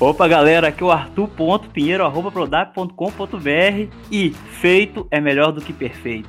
[0.00, 6.28] Opa, galera, aqui é o Arthur.pinheiro, arroba prodac.com.br e feito é melhor do que perfeito.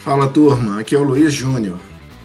[0.00, 1.78] Fala, turma, aqui é o Luiz Júnior.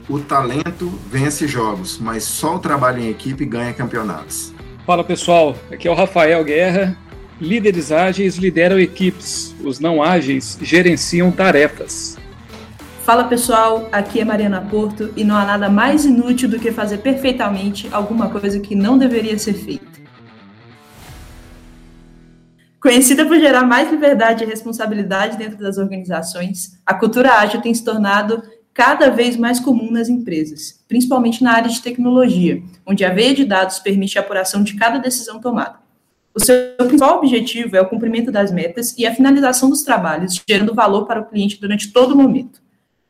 [0.08, 4.54] O talento vence jogos, mas só o trabalho em equipe ganha campeonatos.
[4.86, 6.98] Fala, pessoal, aqui é o Rafael Guerra.
[7.40, 12.18] Líderes ágeis lideram equipes, os não ágeis gerenciam tarefas.
[13.04, 17.00] Fala pessoal, aqui é Mariana Porto e não há nada mais inútil do que fazer
[17.00, 19.91] perfeitamente alguma coisa que não deveria ser feita.
[22.82, 27.84] Conhecida por gerar mais liberdade e responsabilidade dentro das organizações, a cultura ágil tem se
[27.84, 28.42] tornado
[28.74, 33.46] cada vez mais comum nas empresas, principalmente na área de tecnologia, onde a veia de
[33.46, 35.76] dados permite a apuração de cada decisão tomada.
[36.34, 40.74] O seu principal objetivo é o cumprimento das metas e a finalização dos trabalhos, gerando
[40.74, 42.64] valor para o cliente durante todo o momento.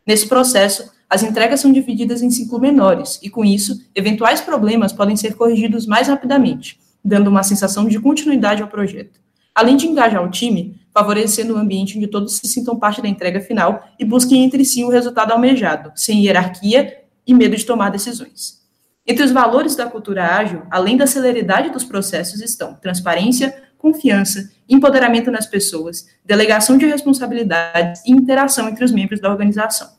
[0.06, 5.16] Nesse processo, as entregas são divididas em ciclos menores e, com isso, eventuais problemas podem
[5.16, 9.22] ser corrigidos mais rapidamente, dando uma sensação de continuidade ao projeto.
[9.54, 13.40] Além de engajar o time, favorecendo um ambiente onde todos se sintam parte da entrega
[13.42, 18.62] final e busquem entre si o resultado almejado, sem hierarquia e medo de tomar decisões.
[19.06, 25.32] Entre os valores da cultura ágil, além da celeridade dos processos, estão transparência, confiança, empoderamento
[25.32, 29.90] nas pessoas, delegação de responsabilidades e interação entre os membros da organização.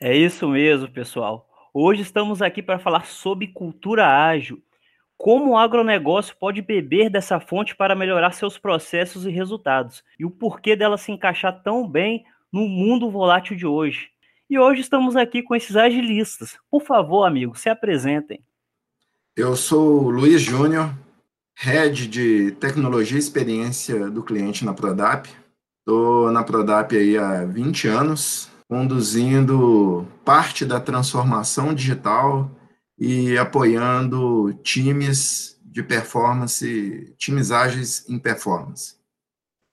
[0.00, 1.48] É isso mesmo, pessoal.
[1.72, 4.60] Hoje estamos aqui para falar sobre cultura ágil.
[5.16, 10.30] Como o agronegócio pode beber dessa fonte para melhorar seus processos e resultados, e o
[10.30, 14.10] porquê dela se encaixar tão bem no mundo volátil de hoje.
[14.48, 16.56] E hoje estamos aqui com esses agilistas.
[16.70, 18.40] Por favor, amigos, se apresentem.
[19.34, 20.94] Eu sou o Luiz Júnior,
[21.56, 25.28] Head de Tecnologia e Experiência do Cliente na Prodap.
[25.80, 32.50] Estou na Prodap aí há 20 anos, conduzindo parte da transformação digital
[32.98, 38.96] e apoiando times de performance, times ágeis em performance.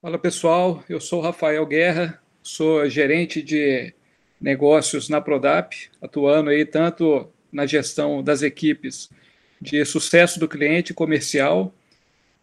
[0.01, 3.93] Fala pessoal, eu sou Rafael Guerra, sou gerente de
[4.39, 9.09] negócios na Prodap, atuando aí tanto na gestão das equipes
[9.61, 11.73] de sucesso do cliente comercial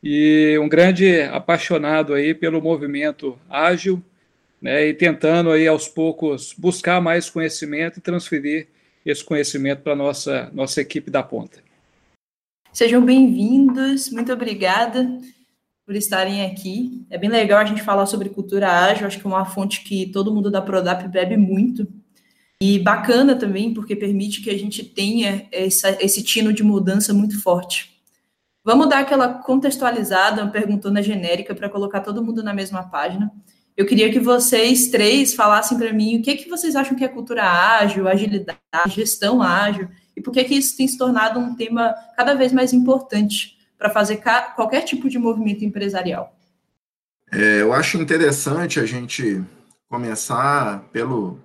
[0.02, 4.02] e um grande apaixonado aí pelo movimento ágil,
[4.62, 8.68] né, e tentando aí aos poucos buscar mais conhecimento e transferir
[9.04, 11.62] esse conhecimento para nossa nossa equipe da ponta.
[12.72, 15.18] Sejam bem-vindos, muito obrigada
[15.84, 17.04] por estarem aqui.
[17.10, 20.06] É bem legal a gente falar sobre cultura ágil, acho que é uma fonte que
[20.06, 21.86] todo mundo da Prodap bebe muito.
[22.62, 27.42] E bacana também, porque permite que a gente tenha essa, esse tino de mudança muito
[27.42, 27.90] forte.
[28.62, 33.32] Vamos dar aquela contextualizada, uma perguntona genérica para colocar todo mundo na mesma página.
[33.80, 37.08] Eu queria que vocês três falassem para mim o que, que vocês acham que é
[37.08, 41.94] cultura ágil, agilidade, gestão ágil, e por que, que isso tem se tornado um tema
[42.14, 44.20] cada vez mais importante para fazer
[44.54, 46.36] qualquer tipo de movimento empresarial?
[47.32, 49.42] É, eu acho interessante a gente
[49.88, 51.38] começar pelo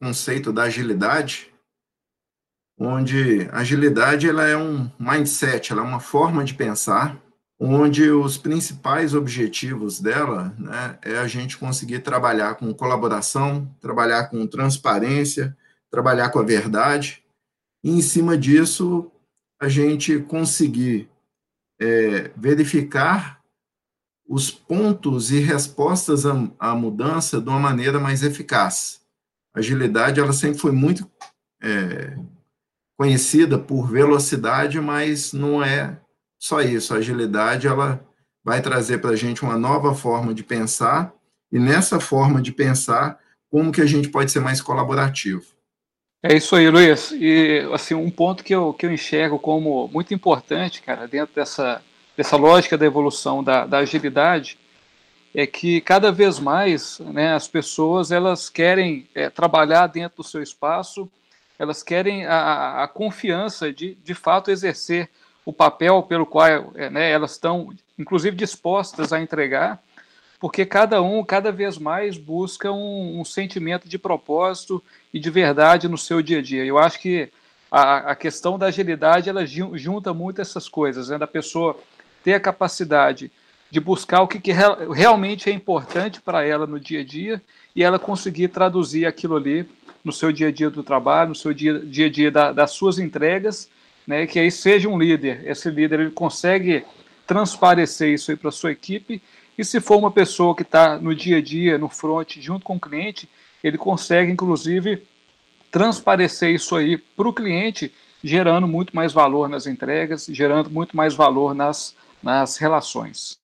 [0.00, 1.52] conceito da agilidade,
[2.78, 7.20] onde a agilidade ela é um mindset, ela é uma forma de pensar,
[7.58, 14.46] onde os principais objetivos dela né, é a gente conseguir trabalhar com colaboração, trabalhar com
[14.46, 15.56] transparência,
[15.90, 17.24] trabalhar com a verdade,
[17.82, 19.10] e em cima disso
[19.58, 21.08] a gente conseguir
[21.80, 23.40] é, verificar
[24.28, 29.00] os pontos e respostas à, à, mudança de uma maneira mais eficaz.
[29.54, 31.10] A agilidade ela sempre foi muito
[31.62, 32.18] é,
[32.98, 35.98] conhecida por velocidade, mas não é
[36.38, 36.94] só isso.
[36.94, 38.04] A agilidade ela
[38.44, 41.12] vai trazer para a gente uma nova forma de pensar
[41.50, 43.18] e nessa forma de pensar
[43.50, 45.44] como que a gente pode ser mais colaborativo.
[46.22, 47.12] É isso aí, Luiz.
[47.12, 51.82] E assim, um ponto que eu, que eu enxergo como muito importante, cara, dentro dessa,
[52.16, 54.58] dessa lógica da evolução da, da agilidade,
[55.34, 60.42] é que cada vez mais né, as pessoas elas querem é, trabalhar dentro do seu
[60.42, 61.10] espaço,
[61.58, 65.10] elas querem a, a confiança de, de fato, exercer
[65.46, 69.80] o papel pelo qual é, né, elas estão, inclusive, dispostas a entregar,
[70.40, 74.82] porque cada um, cada vez mais, busca um, um sentimento de propósito
[75.14, 76.64] e de verdade no seu dia a dia.
[76.64, 77.30] Eu acho que
[77.70, 81.78] a, a questão da agilidade ela junta muito essas coisas, né, da pessoa
[82.24, 83.30] ter a capacidade
[83.70, 84.52] de buscar o que, que
[84.92, 87.40] realmente é importante para ela no dia a dia
[87.74, 89.68] e ela conseguir traduzir aquilo ali
[90.04, 92.72] no seu dia a dia do trabalho, no seu dia, dia a dia da, das
[92.72, 93.68] suas entregas,
[94.06, 95.46] né, que aí seja um líder.
[95.46, 96.84] Esse líder ele consegue
[97.26, 99.20] transparecer isso aí para sua equipe
[99.58, 102.76] e se for uma pessoa que está no dia a dia, no front, junto com
[102.76, 103.28] o cliente,
[103.64, 105.02] ele consegue, inclusive,
[105.70, 107.92] transparecer isso aí para o cliente,
[108.22, 113.38] gerando muito mais valor nas entregas, gerando muito mais valor nas, nas relações.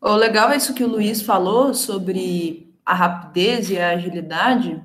[0.00, 4.82] O legal é isso que o Luiz falou sobre a rapidez e a agilidade.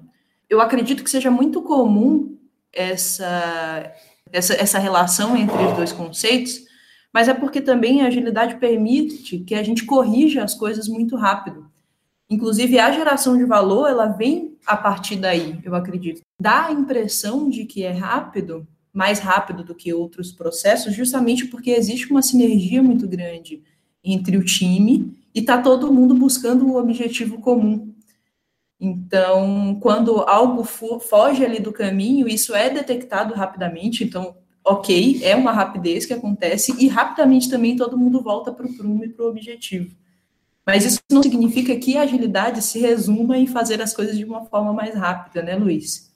[0.50, 2.38] Eu acredito que seja muito comum
[2.72, 3.94] essa,
[4.32, 6.60] essa, essa relação entre os dois conceitos,
[7.14, 11.70] mas é porque também a agilidade permite que a gente corrija as coisas muito rápido.
[12.30, 16.22] Inclusive, a geração de valor, ela vem a partir daí, eu acredito.
[16.40, 21.72] Dá a impressão de que é rápido, mais rápido do que outros processos, justamente porque
[21.72, 23.64] existe uma sinergia muito grande
[24.04, 27.89] entre o time e está todo mundo buscando o um objetivo comum.
[28.80, 34.04] Então, quando algo foge ali do caminho, isso é detectado rapidamente.
[34.04, 38.74] Então, ok, é uma rapidez que acontece e rapidamente também todo mundo volta para o
[38.74, 39.94] prumo e para o objetivo.
[40.66, 44.46] Mas isso não significa que a agilidade se resuma em fazer as coisas de uma
[44.46, 46.14] forma mais rápida, né, Luiz?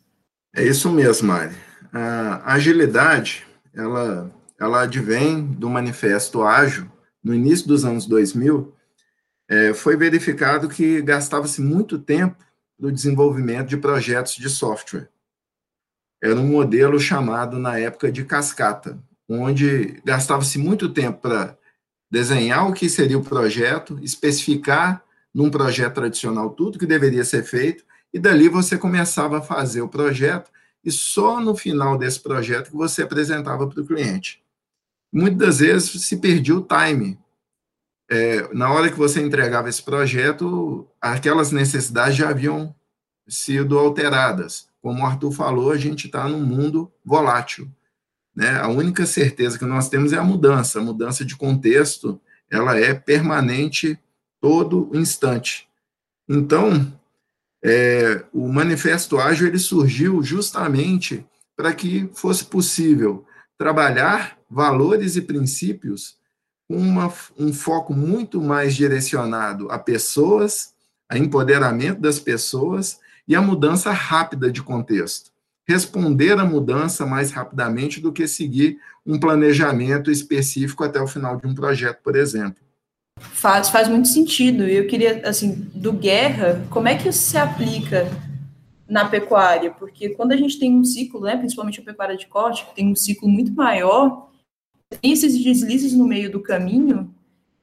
[0.55, 1.55] É isso mesmo, Mari.
[1.91, 6.87] A agilidade, ela, ela advém do manifesto ágil,
[7.23, 8.73] no início dos anos 2000,
[9.49, 12.37] é, foi verificado que gastava-se muito tempo
[12.79, 15.09] no desenvolvimento de projetos de software.
[16.21, 18.97] Era um modelo chamado, na época, de cascata,
[19.27, 21.57] onde gastava-se muito tempo para
[22.09, 25.03] desenhar o que seria o projeto, especificar
[25.33, 27.83] num projeto tradicional tudo que deveria ser feito,
[28.13, 30.51] e dali você começava a fazer o projeto,
[30.83, 34.43] e só no final desse projeto que você apresentava para o cliente
[35.13, 37.19] muitas das vezes se perdia o time.
[38.09, 42.75] É, na hora que você entregava esse projeto, aquelas necessidades já haviam
[43.27, 44.67] sido alteradas.
[44.81, 47.71] Como o Arthur falou, a gente está num mundo volátil.
[48.35, 48.59] Né?
[48.59, 50.79] A única certeza que nós temos é a mudança.
[50.79, 52.19] A mudança de contexto,
[52.49, 53.97] ela é permanente
[54.41, 55.69] todo instante.
[56.27, 56.91] Então,
[57.63, 61.25] é, o Manifesto Ágil ele surgiu justamente
[61.55, 63.25] para que fosse possível
[63.57, 66.17] trabalhar valores e princípios
[66.73, 70.73] uma, um foco muito mais direcionado a pessoas,
[71.09, 75.31] a empoderamento das pessoas e a mudança rápida de contexto.
[75.67, 81.47] Responder à mudança mais rapidamente do que seguir um planejamento específico até o final de
[81.47, 82.61] um projeto, por exemplo.
[83.19, 84.63] Faz, faz muito sentido.
[84.63, 88.11] Eu queria, assim, do guerra, como é que isso se aplica
[88.87, 89.71] na pecuária?
[89.71, 92.91] Porque quando a gente tem um ciclo, né, principalmente a pecuária de corte, que tem
[92.91, 94.29] um ciclo muito maior,
[94.97, 97.13] tem esses deslizes no meio do caminho,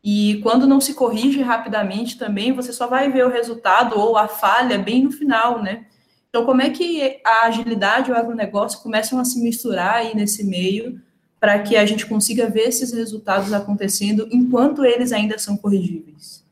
[0.03, 4.29] e quando não se corrige rapidamente também, você só vai ver o resultado ou a
[4.29, 5.87] falha bem no final, né?
[6.31, 10.45] Então, como é que a agilidade e o agronegócio começam a se misturar aí nesse
[10.45, 11.01] meio
[11.39, 16.45] para que a gente consiga ver esses resultados acontecendo enquanto eles ainda são corrigíveis?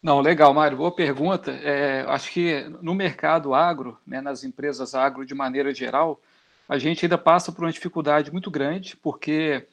[0.00, 0.76] Não, legal, Mário.
[0.76, 1.50] Boa pergunta.
[1.50, 6.20] É, acho que no mercado agro, né, nas empresas agro de maneira geral,
[6.68, 9.66] a gente ainda passa por uma dificuldade muito grande, porque,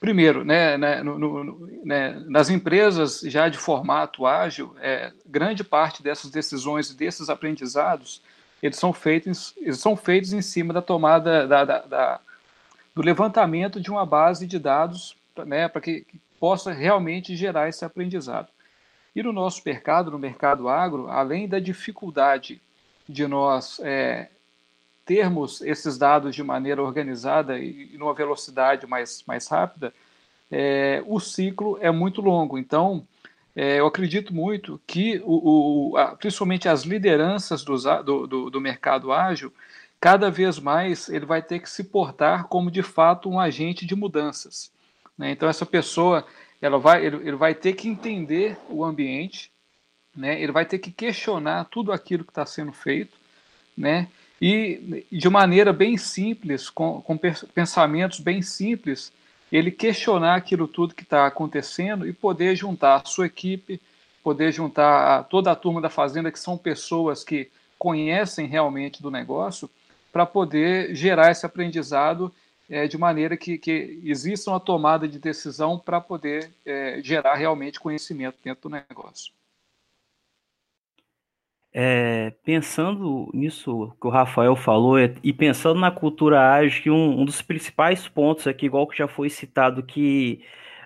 [0.00, 6.02] primeiro, né, né, no, no, né, nas empresas já de formato ágil, é, grande parte
[6.02, 8.20] dessas decisões e desses aprendizados,
[8.62, 12.20] eles são feitos, eles são feitos em cima da tomada, da, da, da
[12.94, 15.16] do levantamento de uma base de dados
[15.46, 18.48] né, para que, que possa realmente gerar esse aprendizado.
[19.14, 22.60] E no nosso mercado, no mercado agro, além da dificuldade
[23.08, 24.28] de nós é,
[25.04, 29.92] termos esses dados de maneira organizada e, e numa velocidade mais, mais rápida,
[30.50, 32.58] é, o ciclo é muito longo.
[32.58, 33.06] Então,
[33.54, 39.12] é, eu acredito muito que, o, o a, principalmente as lideranças do, do, do mercado
[39.12, 39.52] ágil,
[40.00, 43.94] cada vez mais ele vai ter que se portar como de fato um agente de
[43.94, 44.72] mudanças.
[45.16, 45.30] Né?
[45.30, 46.26] Então, essa pessoa
[46.60, 49.50] ela vai, ele, ele vai ter que entender o ambiente,
[50.16, 50.40] né?
[50.40, 53.16] ele vai ter que questionar tudo aquilo que está sendo feito,
[53.76, 54.08] né?
[54.42, 59.12] E de maneira bem simples, com, com pensamentos bem simples,
[59.52, 63.80] ele questionar aquilo tudo que está acontecendo e poder juntar a sua equipe,
[64.20, 69.12] poder juntar a, toda a turma da fazenda, que são pessoas que conhecem realmente do
[69.12, 69.70] negócio,
[70.12, 72.34] para poder gerar esse aprendizado
[72.68, 77.78] é, de maneira que, que exista uma tomada de decisão para poder é, gerar realmente
[77.78, 79.32] conhecimento dentro do negócio.
[81.74, 87.24] É, pensando nisso que o Rafael falou e pensando na cultura ágil, que um, um,
[87.24, 90.44] dos principais pontos aqui, igual que já foi citado, que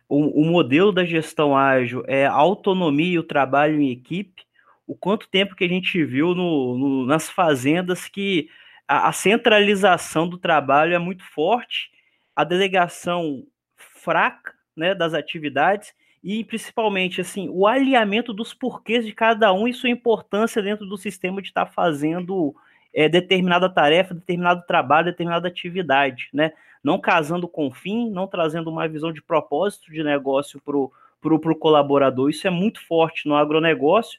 [0.08, 4.44] o, o, modelo da gestão ágil é a autonomia e o trabalho em equipe,
[4.86, 8.48] o quanto tempo que a gente viu no, no, nas fazendas que
[8.86, 11.90] a, a centralização do trabalho é muito forte,
[12.34, 13.44] a delegação
[13.76, 19.74] fraca né, das atividades e principalmente assim o alinhamento dos porquês de cada um e
[19.74, 22.54] sua importância dentro do sistema de estar tá fazendo
[22.96, 26.52] é, determinada tarefa, determinado trabalho, determinada atividade, né?
[26.82, 31.56] Não casando com o fim, não trazendo uma visão de propósito de negócio para o
[31.56, 32.30] colaborador.
[32.30, 34.18] Isso é muito forte no agronegócio,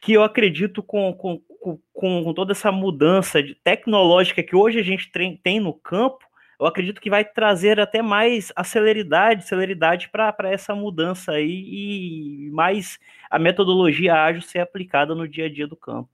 [0.00, 4.82] que eu acredito com, com, com, com toda essa mudança de tecnológica que hoje a
[4.82, 5.10] gente
[5.42, 6.26] tem no campo,
[6.62, 13.00] eu acredito que vai trazer até mais aceleridade, celeridade para essa mudança aí e mais
[13.28, 16.08] a metodologia ágil ser aplicada no dia a dia do campo.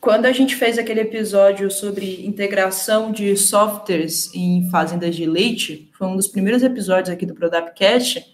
[0.00, 6.06] Quando a gente fez aquele episódio sobre integração de softwares em fazendas de leite, foi
[6.06, 8.24] um dos primeiros episódios aqui do Prodapcast,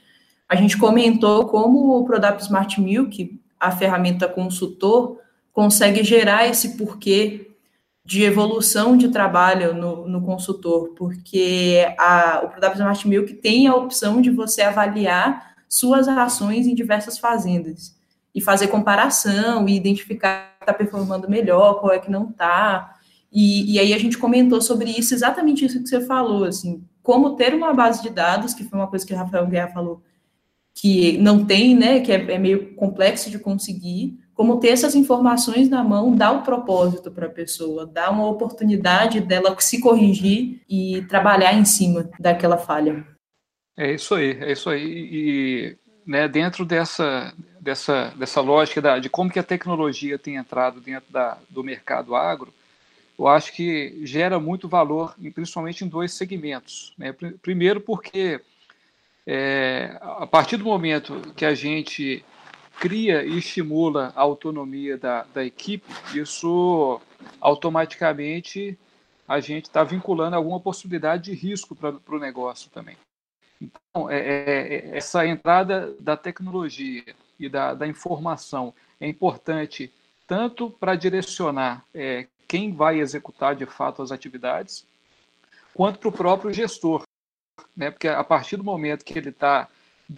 [0.49, 5.19] a gente comentou como o Prodap Smart Milk, a ferramenta consultor,
[5.53, 7.50] consegue gerar esse porquê
[8.11, 13.77] de evolução de trabalho no, no consultor, porque a, o Prodap Smart Milk tem a
[13.77, 17.97] opção de você avaliar suas ações em diversas fazendas
[18.35, 22.97] e fazer comparação e identificar que está performando melhor, qual é que não está.
[23.31, 27.37] E, e, aí a gente comentou sobre isso, exatamente isso que você falou, assim, como
[27.37, 30.03] ter uma base de dados, que foi uma coisa que o Rafael Guerra falou,
[30.75, 35.69] que não tem, né, que é, é meio complexo de conseguir, como ter essas informações
[35.69, 41.05] na mão dá um propósito para a pessoa, dá uma oportunidade dela se corrigir e
[41.11, 43.07] trabalhar em cima daquela falha.
[43.77, 44.83] É isso aí, é isso aí.
[45.13, 50.81] E né, dentro dessa, dessa, dessa lógica da, de como que a tecnologia tem entrado
[50.81, 52.51] dentro da, do mercado agro,
[53.19, 56.95] eu acho que gera muito valor, principalmente em dois segmentos.
[56.97, 57.15] Né?
[57.43, 58.41] Primeiro, porque
[59.27, 62.25] é, a partir do momento que a gente
[62.81, 66.99] cria e estimula a autonomia da, da equipe, isso
[67.39, 68.77] automaticamente
[69.29, 72.97] a gente está vinculando alguma possibilidade de risco para o negócio também.
[73.61, 77.05] Então, é, é, é, essa entrada da tecnologia
[77.39, 79.93] e da, da informação é importante
[80.27, 84.87] tanto para direcionar é, quem vai executar de fato as atividades,
[85.75, 87.03] quanto para o próprio gestor,
[87.77, 87.91] né?
[87.91, 89.69] Porque a partir do momento que ele está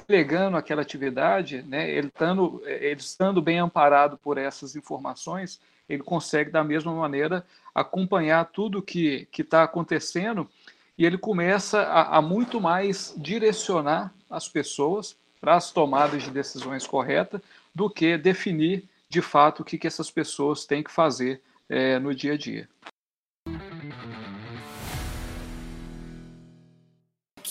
[0.07, 6.51] delegando aquela atividade, né, ele, estando, ele estando bem amparado por essas informações, ele consegue,
[6.51, 7.45] da mesma maneira,
[7.75, 10.49] acompanhar tudo que está acontecendo
[10.97, 16.87] e ele começa a, a, muito mais direcionar as pessoas para as tomadas de decisões
[16.87, 17.41] corretas
[17.75, 22.15] do que definir, de fato, o que, que essas pessoas têm que fazer é, no
[22.15, 22.69] dia a dia.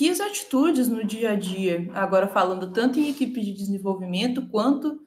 [0.02, 5.00] Que as atitudes no dia a dia, agora falando tanto em equipe de desenvolvimento quanto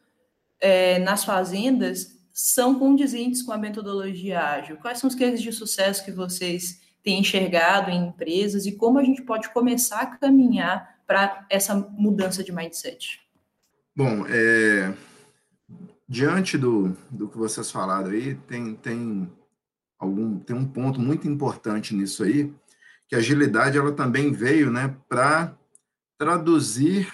[0.61, 4.77] é, nas fazendas, são condizentes com a metodologia ágil?
[4.77, 9.03] Quais são os cases de sucesso que vocês têm enxergado em empresas e como a
[9.03, 13.21] gente pode começar a caminhar para essa mudança de mindset?
[13.97, 14.95] Bom, é,
[16.09, 19.29] diante do, do que vocês falaram aí, tem, tem,
[19.99, 22.55] algum, tem um ponto muito importante nisso aí,
[23.09, 25.57] que a agilidade ela também veio né, para
[26.19, 27.13] traduzir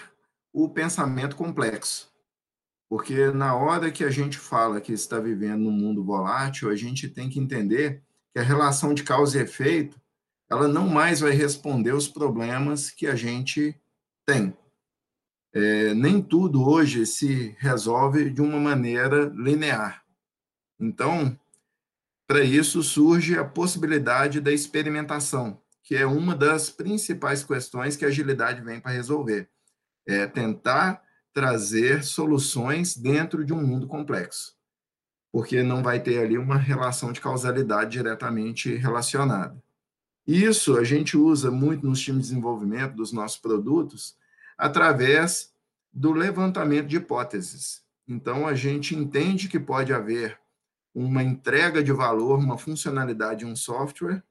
[0.53, 2.11] o pensamento complexo.
[2.89, 7.07] Porque na hora que a gente fala que está vivendo num mundo volátil, a gente
[7.07, 9.99] tem que entender que a relação de causa e efeito,
[10.49, 13.79] ela não mais vai responder os problemas que a gente
[14.25, 14.55] tem.
[15.53, 20.03] É, nem tudo hoje se resolve de uma maneira linear.
[20.79, 21.37] Então,
[22.27, 28.07] para isso surge a possibilidade da experimentação, que é uma das principais questões que a
[28.07, 29.49] agilidade vem para resolver.
[30.07, 34.55] É tentar trazer soluções dentro de um mundo complexo,
[35.33, 39.61] porque não vai ter ali uma relação de causalidade diretamente relacionada.
[40.25, 44.15] Isso a gente usa muito nos times de desenvolvimento dos nossos produtos
[44.57, 45.53] através
[45.91, 47.83] do levantamento de hipóteses.
[48.07, 50.39] Então, a gente entende que pode haver
[50.95, 54.23] uma entrega de valor, uma funcionalidade de um software,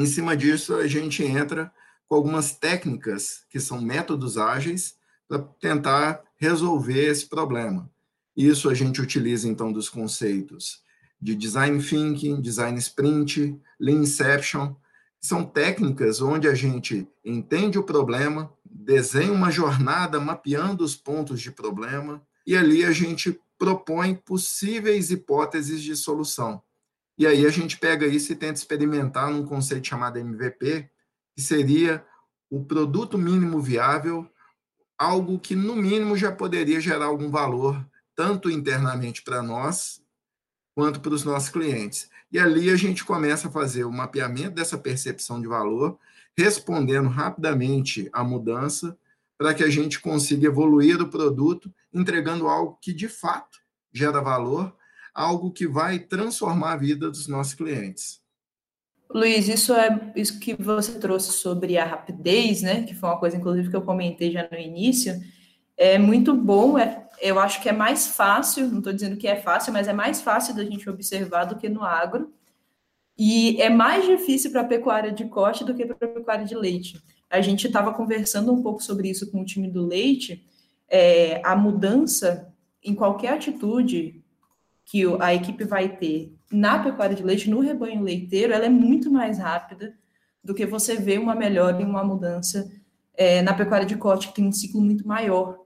[0.00, 1.72] em cima disso, a gente entra
[2.06, 7.90] com algumas técnicas, que são métodos ágeis, para tentar resolver esse problema.
[8.36, 10.82] Isso a gente utiliza, então, dos conceitos
[11.20, 14.76] de design thinking, design sprint, lean inception.
[15.20, 21.50] São técnicas onde a gente entende o problema, desenha uma jornada mapeando os pontos de
[21.50, 26.62] problema, e ali a gente propõe possíveis hipóteses de solução.
[27.18, 30.88] E aí a gente pega isso e tenta experimentar num conceito chamado MVP,
[31.34, 32.06] que seria
[32.48, 34.30] o produto mínimo viável,
[34.96, 37.84] algo que no mínimo já poderia gerar algum valor,
[38.14, 40.00] tanto internamente para nós,
[40.76, 42.08] quanto para os nossos clientes.
[42.30, 45.98] E ali a gente começa a fazer o mapeamento dessa percepção de valor,
[46.36, 48.96] respondendo rapidamente à mudança,
[49.36, 53.58] para que a gente consiga evoluir o produto, entregando algo que de fato
[53.92, 54.77] gera valor
[55.18, 58.20] algo que vai transformar a vida dos nossos clientes.
[59.10, 62.84] Luiz, isso é isso que você trouxe sobre a rapidez, né?
[62.84, 65.20] Que foi uma coisa, inclusive, que eu comentei já no início.
[65.76, 69.36] É muito bom, é, eu acho que é mais fácil, não estou dizendo que é
[69.36, 72.32] fácil, mas é mais fácil da gente observar do que no agro.
[73.16, 76.54] E é mais difícil para a pecuária de corte do que para a pecuária de
[76.54, 77.02] leite.
[77.28, 80.46] A gente estava conversando um pouco sobre isso com o time do leite.
[80.88, 84.17] É, a mudança em qualquer atitude
[84.88, 89.10] que a equipe vai ter na pecuária de leite, no rebanho leiteiro, ela é muito
[89.10, 89.94] mais rápida
[90.42, 92.70] do que você vê uma melhora e uma mudança
[93.14, 95.58] é, na pecuária de corte, que tem um ciclo muito maior.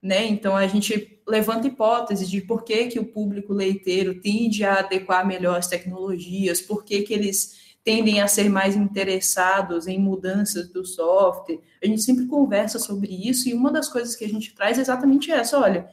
[0.00, 0.26] Né?
[0.26, 5.26] Então, a gente levanta hipóteses de por que, que o público leiteiro tende a adequar
[5.26, 10.84] melhor as tecnologias, por que, que eles tendem a ser mais interessados em mudanças do
[10.84, 11.58] software.
[11.82, 14.82] A gente sempre conversa sobre isso, e uma das coisas que a gente traz é
[14.82, 15.88] exatamente essa: olha,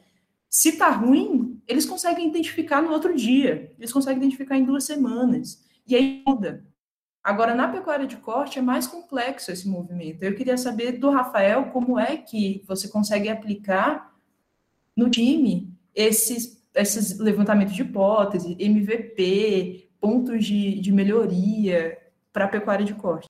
[0.55, 5.61] se está ruim, eles conseguem identificar no outro dia, eles conseguem identificar em duas semanas,
[5.85, 6.65] e aí muda.
[7.21, 10.23] Agora, na pecuária de corte, é mais complexo esse movimento.
[10.23, 14.15] Eu queria saber do Rafael como é que você consegue aplicar
[14.95, 21.97] no time esses, esses levantamentos de hipótese, MVP, pontos de, de melhoria
[22.31, 23.27] para a pecuária de corte.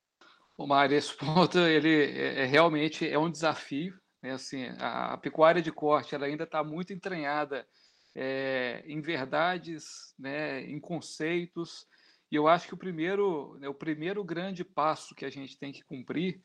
[0.56, 5.18] O Mário, esse ponto ele é, é, realmente é um desafio, né, assim, a, a,
[5.18, 7.68] pecuária de corte ela ainda está muito entranhada
[8.16, 11.86] é, em verdades, né, em conceitos,
[12.32, 15.72] e eu acho que o primeiro, né, o primeiro grande passo que a gente tem
[15.72, 16.42] que cumprir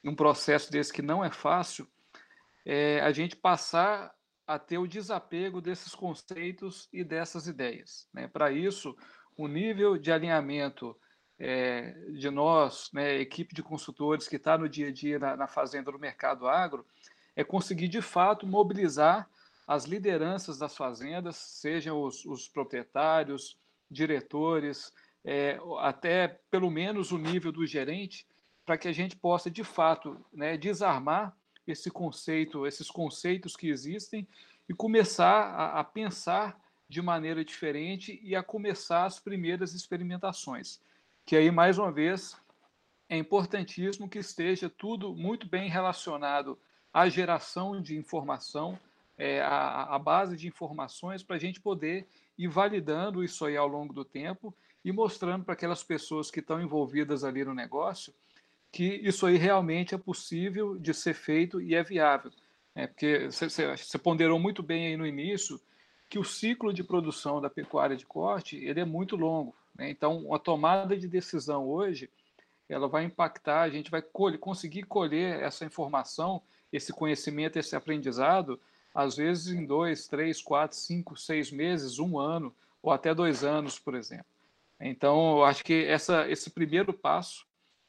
[0.00, 1.88] num processo desse que não é fácil
[2.64, 4.14] é a gente passar
[4.46, 8.06] a ter o desapego desses conceitos e dessas ideias.
[8.12, 8.28] Né?
[8.28, 8.96] Para isso,
[9.36, 10.96] o nível de alinhamento
[11.38, 15.46] é, de nós, né, equipe de consultores que está no dia a dia na, na
[15.48, 16.86] fazenda, no mercado agro,
[17.36, 19.28] é conseguir de fato mobilizar
[19.66, 23.56] as lideranças das fazendas, sejam os, os proprietários,
[23.90, 24.92] diretores,
[25.24, 28.26] é, até pelo menos o nível do gerente,
[28.64, 31.36] para que a gente possa de fato né, desarmar
[31.66, 34.26] esse conceito, esses conceitos que existem
[34.68, 40.80] e começar a, a pensar de maneira diferente e a começar as primeiras experimentações.
[41.24, 42.36] Que aí, mais uma vez,
[43.08, 46.58] é importantíssimo que esteja tudo muito bem relacionado
[46.94, 48.78] a geração de informação,
[49.18, 52.06] é, a, a base de informações para a gente poder
[52.38, 56.62] ir validando isso aí ao longo do tempo e mostrando para aquelas pessoas que estão
[56.62, 58.14] envolvidas ali no negócio
[58.74, 62.32] que isso aí realmente é possível de ser feito e é viável.
[62.74, 65.60] É, porque você ponderou muito bem aí no início
[66.10, 69.54] que o ciclo de produção da pecuária de corte ele é muito longo.
[69.76, 69.90] Né?
[69.90, 72.10] Então, a tomada de decisão hoje
[72.68, 78.60] ela vai impactar, a gente vai colher, conseguir colher essa informação esse conhecimento, esse aprendizado,
[78.94, 83.78] às vezes em dois, três, quatro, cinco, seis meses, um ano, ou até dois anos,
[83.78, 84.26] por exemplo.
[84.80, 87.46] Então, eu acho que essa, esse primeiro passo,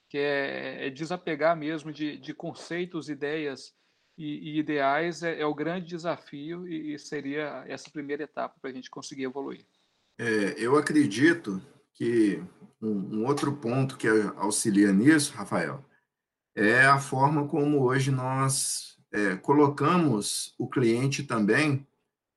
[0.10, 3.74] que é, é desapegar mesmo de, de conceitos, ideias
[4.18, 8.70] e, e ideais, é, é, o grande desafio e, e seria essa primeira etapa para
[8.70, 9.66] a gente conseguir evoluir.
[10.18, 11.62] É, eu acredito
[11.94, 12.42] que
[12.82, 14.08] um, um outro ponto que
[14.38, 15.84] auxilia nisso, Rafael,
[16.56, 21.86] é a forma como hoje nós é, colocamos o cliente também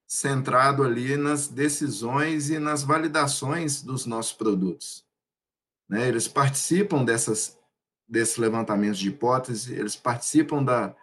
[0.06, 5.04] centrado ali nas decisões e nas validações dos nossos produtos.
[5.88, 6.08] Né?
[6.08, 7.56] Eles participam dessas,
[8.08, 10.96] desses levantamentos de hipótese, eles participam da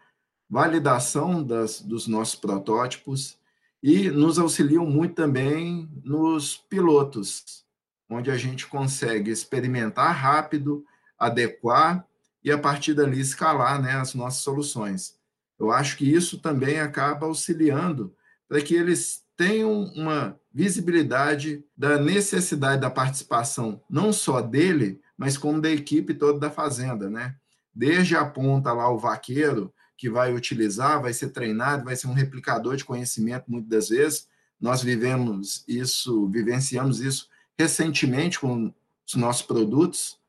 [0.50, 3.38] validação das, dos nossos protótipos
[3.82, 7.64] e nos auxiliam muito também nos pilotos,
[8.10, 10.84] onde a gente consegue experimentar rápido,
[11.18, 12.06] adequar
[12.46, 15.16] e a partir dali escalar né, as nossas soluções.
[15.58, 18.16] Eu acho que isso também acaba auxiliando
[18.48, 25.60] para que eles tenham uma visibilidade da necessidade da participação, não só dele, mas como
[25.60, 27.36] da equipe toda da fazenda, né?
[27.74, 32.14] Desde a ponta lá o vaqueiro que vai utilizar, vai ser treinado, vai ser um
[32.14, 34.28] replicador de conhecimento muitas das vezes.
[34.62, 37.28] Nós vivemos isso, vivenciamos isso
[37.58, 38.72] recentemente com
[39.08, 40.20] os nossos produtos,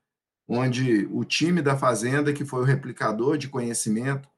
[0.48, 4.28] onde o time da Fazenda, que foi o replicador de conhecimento,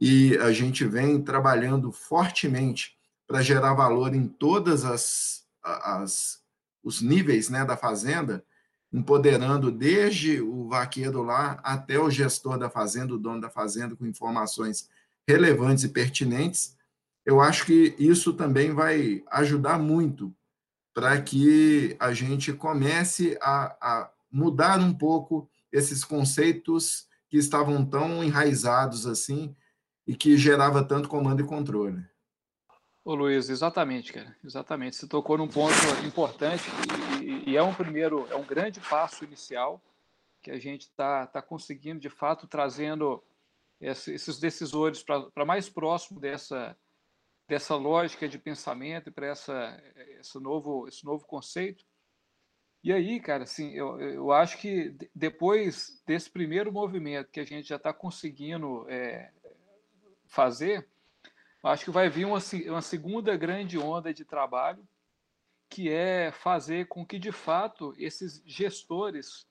[0.00, 6.44] e a gente vem trabalhando fortemente para gerar valor em todas as, as
[6.86, 8.44] os níveis né, da fazenda,
[8.92, 14.06] empoderando desde o vaqueiro lá até o gestor da fazenda, o dono da fazenda, com
[14.06, 14.88] informações
[15.28, 16.76] relevantes e pertinentes.
[17.24, 20.32] Eu acho que isso também vai ajudar muito
[20.94, 28.22] para que a gente comece a, a mudar um pouco esses conceitos que estavam tão
[28.22, 29.54] enraizados assim
[30.06, 32.04] e que gerava tanto comando e controle.
[33.04, 34.96] Ô Luiz, exatamente, cara, exatamente.
[34.96, 35.74] Você tocou num ponto
[36.04, 36.64] importante
[37.22, 39.80] e, e é um primeiro, é um grande passo inicial
[40.42, 43.22] que a gente está tá conseguindo, de fato, trazendo
[43.80, 46.76] esses decisores para mais próximo dessa,
[47.48, 49.82] dessa lógica de pensamento e para essa,
[50.18, 51.84] esse, novo, esse novo conceito.
[52.82, 57.68] E aí, cara, assim, eu, eu acho que depois desse primeiro movimento que a gente
[57.68, 59.30] já está conseguindo é,
[60.26, 60.86] fazer,
[61.62, 64.86] acho que vai vir uma, uma segunda grande onda de trabalho,
[65.68, 69.46] que é fazer com que, de fato, esses gestores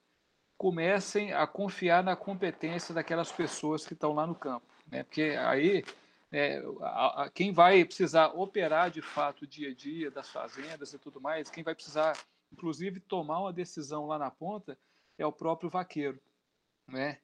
[0.56, 4.66] comecem a confiar na competência daquelas pessoas que estão lá no campo.
[4.90, 5.02] Né?
[5.02, 5.84] Porque aí
[6.32, 10.92] é, a, a, quem vai precisar operar de fato o dia a dia das fazendas
[10.92, 12.16] e tudo mais, quem vai precisar,
[12.56, 14.78] inclusive, tomar uma decisão lá na ponta,
[15.18, 16.18] é o próprio vaqueiro.
[16.88, 17.18] Né?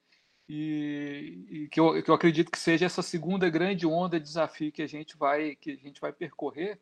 [0.49, 4.73] e, e que, eu, que, eu, acredito que seja essa segunda grande onda de desafio
[4.73, 6.79] que a gente vai que a gente vai percorrer,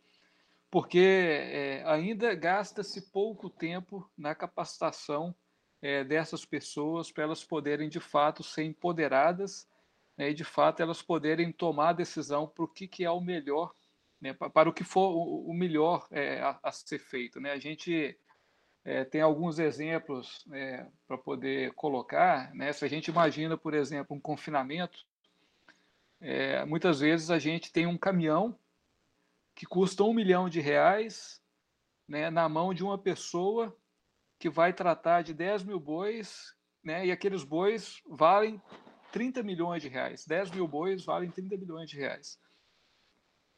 [0.71, 5.35] porque é, ainda gasta-se pouco tempo na capacitação
[5.81, 9.69] é, dessas pessoas para elas poderem de fato ser empoderadas
[10.17, 13.21] né, e de fato elas poderem tomar a decisão para o que, que é o
[13.21, 13.73] melhor,
[14.21, 17.41] né, para, o que for o, o melhor é, a, a, ser feito.
[17.41, 17.53] Né?
[17.53, 18.19] A gente
[18.85, 22.55] é, tem alguns exemplos é, para poder colocar.
[22.55, 22.73] Né?
[22.73, 25.05] Se a gente imagina, por exemplo, um confinamento,
[26.21, 28.59] é, muitas vezes a gente tem um caminhão
[29.55, 31.41] que custa um milhão de reais
[32.09, 33.77] né, na mão de uma pessoa
[34.39, 38.61] que vai tratar de 10 mil bois, né, e aqueles bois valem
[39.13, 40.27] 30 milhões de reais.
[40.27, 42.39] 10 mil bois valem 30 milhões de reais.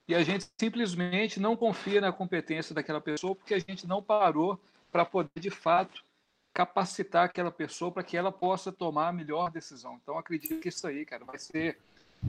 [0.08, 4.60] E a gente simplesmente não confia na competência daquela pessoa porque a gente não parou
[4.92, 6.04] para poder, de fato,
[6.52, 9.98] capacitar aquela pessoa para que ela possa tomar a melhor decisão.
[10.02, 11.78] Então, acredito que isso aí, cara, vai ser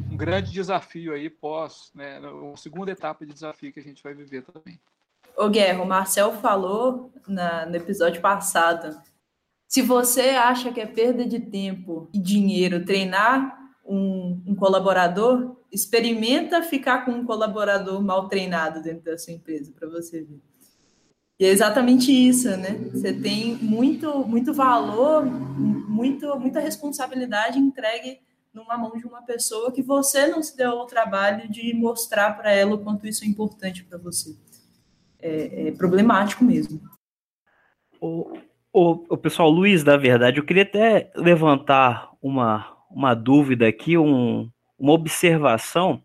[0.10, 4.14] um grande desafio aí pós, né, uma segunda etapa de desafio que a gente vai
[4.14, 4.80] viver também.
[5.36, 9.00] Ô Guerra, o Marcel falou na, no episódio passado,
[9.68, 16.62] se você acha que é perda de tempo e dinheiro treinar um, um colaborador, experimenta
[16.62, 20.42] ficar com um colaborador mal treinado dentro da sua empresa para você ver.
[21.44, 22.70] E é exatamente isso, né?
[22.94, 28.22] Você tem muito, muito valor, muito, muita responsabilidade entregue
[28.54, 32.50] numa mão de uma pessoa que você não se deu o trabalho de mostrar para
[32.50, 34.34] ela o quanto isso é importante para você.
[35.20, 36.80] É, é, problemático mesmo.
[38.00, 38.38] O,
[38.72, 44.50] o, o pessoal, Luiz, da verdade, eu queria até levantar uma, uma dúvida aqui, um,
[44.80, 46.02] uma observação.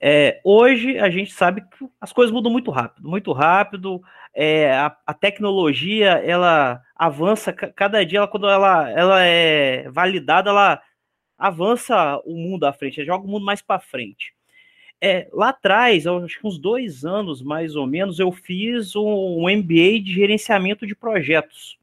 [0.00, 4.02] É, hoje a gente sabe que as coisas mudam muito rápido, muito rápido
[4.34, 10.82] é, a, a, tecnologia ela avança cada dia, ela, quando ela, ela é validada, ela
[11.38, 14.34] avança o mundo à frente, joga o mundo mais para frente.
[15.00, 19.56] É, lá atrás, acho que uns dois anos mais ou menos, eu fiz um, um
[19.56, 21.78] MBA de gerenciamento de projetos.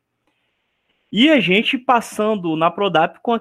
[1.12, 3.40] E a gente passando na Prodap com, a,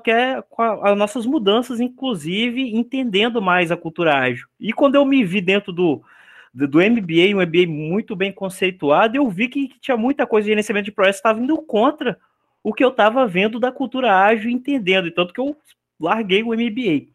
[0.48, 4.46] com a, as nossas mudanças, inclusive entendendo mais a cultura ágil.
[4.58, 6.02] E quando eu me vi dentro do,
[6.52, 10.44] do, do MBA, um MBA muito bem conceituado, eu vi que, que tinha muita coisa
[10.44, 12.18] de gerenciamento de projetos estava indo contra
[12.62, 15.56] o que eu estava vendo da cultura ágil entendendo, e tanto que eu
[15.98, 17.08] larguei o MBA.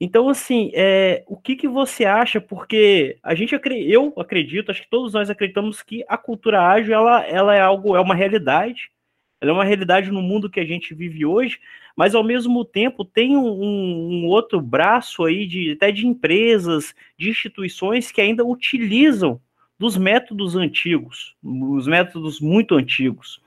[0.00, 2.40] Então, assim, é, o que, que você acha?
[2.40, 7.26] Porque a gente, eu acredito, acho que todos nós acreditamos que a cultura ágil ela,
[7.26, 8.90] ela é algo, é uma realidade,
[9.40, 11.60] ela é uma realidade no mundo que a gente vive hoje,
[11.96, 17.30] mas ao mesmo tempo tem um, um, outro braço aí de até de empresas, de
[17.30, 19.40] instituições que ainda utilizam
[19.78, 23.40] dos métodos antigos, os métodos muito antigos.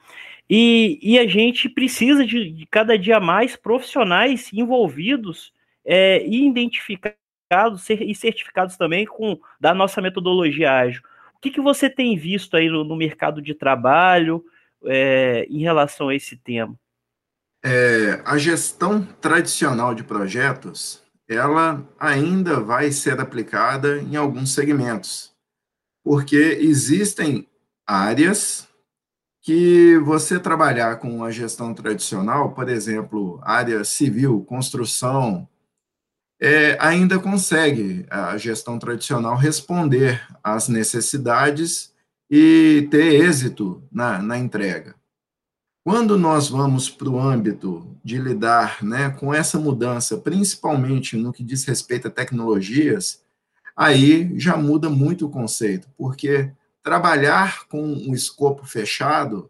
[0.50, 5.54] E, e a gente precisa de, de, cada dia mais profissionais envolvidos
[5.86, 11.02] é, e identificados e certificados também com da nossa metodologia ágil.
[11.36, 14.44] O que, que você tem visto aí no, no mercado de trabalho?
[14.86, 16.78] É, em relação a esse tema?
[17.64, 25.32] É, a gestão tradicional de projetos, ela ainda vai ser aplicada em alguns segmentos,
[26.04, 27.48] porque existem
[27.86, 28.68] áreas
[29.42, 35.48] que você trabalhar com a gestão tradicional, por exemplo, área civil, construção,
[36.40, 41.91] é, ainda consegue a gestão tradicional responder às necessidades
[42.34, 44.96] e ter êxito na, na entrega.
[45.84, 51.44] Quando nós vamos para o âmbito de lidar né, com essa mudança, principalmente no que
[51.44, 53.22] diz respeito a tecnologias,
[53.76, 56.50] aí já muda muito o conceito, porque
[56.82, 59.50] trabalhar com um escopo fechado,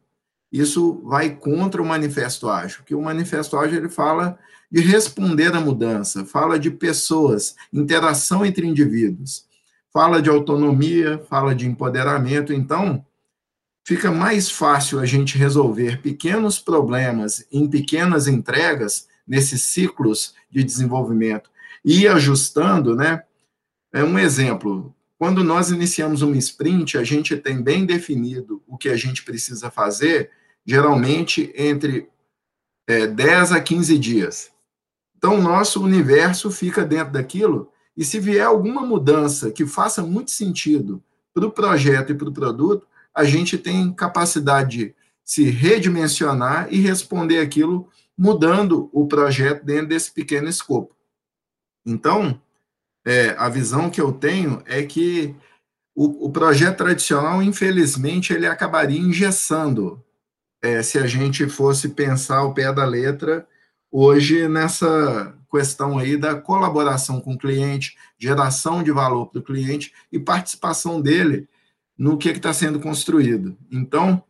[0.52, 4.40] isso vai contra o manifesto ágil, que o manifesto ágil ele fala
[4.72, 9.46] de responder à mudança, fala de pessoas, interação entre indivíduos.
[9.94, 13.06] Fala de autonomia, fala de empoderamento, então
[13.86, 21.50] fica mais fácil a gente resolver pequenos problemas em pequenas entregas nesses ciclos de desenvolvimento
[21.84, 23.24] e ajustando, né?
[23.94, 24.96] É um exemplo.
[25.18, 29.70] Quando nós iniciamos uma sprint, a gente tem bem definido o que a gente precisa
[29.70, 30.32] fazer,
[30.66, 32.10] geralmente entre
[32.88, 34.52] é, 10 a 15 dias.
[35.18, 41.04] Então, nosso universo fica dentro daquilo, e se vier alguma mudança que faça muito sentido
[41.34, 46.80] para o projeto e para o produto, a gente tem capacidade de se redimensionar e
[46.80, 50.96] responder aquilo mudando o projeto dentro desse pequeno escopo.
[51.86, 52.40] Então,
[53.06, 55.36] é, a visão que eu tenho é que
[55.96, 60.04] o, o projeto tradicional, infelizmente, ele acabaria engessando
[60.62, 63.48] é, se a gente fosse pensar o pé da letra
[63.92, 69.94] hoje nessa questão aí da colaboração com o cliente, geração de valor para o cliente
[70.12, 71.48] e participação dele
[71.98, 73.58] no que está sendo construído.
[73.72, 74.24] Então,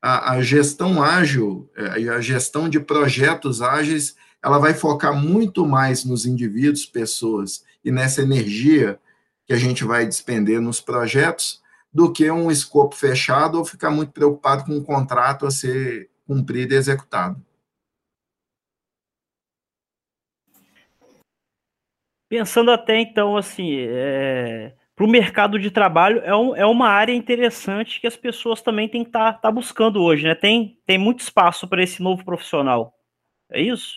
[0.00, 6.04] a, a gestão ágil é, a gestão de projetos ágeis, ela vai focar muito mais
[6.04, 9.00] nos indivíduos, pessoas e nessa energia
[9.46, 11.60] que a gente vai despender nos projetos,
[11.92, 16.74] do que um escopo fechado ou ficar muito preocupado com um contrato a ser cumprido
[16.74, 17.42] e executado.
[22.28, 27.14] Pensando até então, assim, é, para o mercado de trabalho é, um, é uma área
[27.14, 30.34] interessante que as pessoas também têm que estar tá, tá buscando hoje, né?
[30.34, 32.92] Tem, tem muito espaço para esse novo profissional.
[33.50, 33.94] É isso?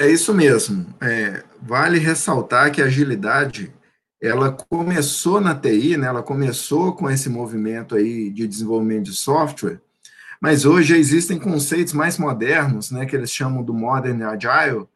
[0.00, 0.86] É isso mesmo.
[1.02, 3.72] É, vale ressaltar que a agilidade
[4.20, 6.06] ela começou na TI, né?
[6.06, 9.80] Ela começou com esse movimento aí de desenvolvimento de software,
[10.40, 13.06] mas hoje existem conceitos mais modernos, né?
[13.06, 14.86] Que eles chamam do modern agile,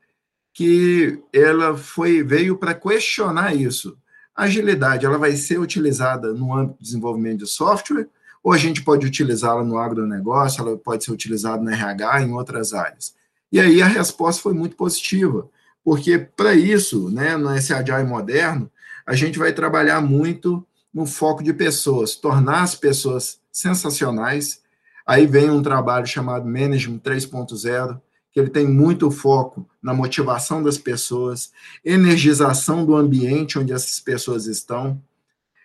[0.59, 3.97] que ela foi veio para questionar isso.
[4.35, 8.09] A agilidade ela vai ser utilizada no âmbito de desenvolvimento de software
[8.43, 12.73] ou a gente pode utilizá-la no agronegócio, ela pode ser utilizada no RH, em outras
[12.73, 13.15] áreas.
[13.53, 15.49] E aí a resposta foi muito positiva,
[15.85, 18.69] porque para isso, né, nesse agile moderno,
[19.07, 24.61] a gente vai trabalhar muito no foco de pessoas, tornar as pessoas sensacionais.
[25.07, 28.01] Aí vem um trabalho chamado Management 3.0,
[28.39, 31.51] que ele tem muito foco na motivação das pessoas,
[31.85, 35.03] energização do ambiente onde essas pessoas estão.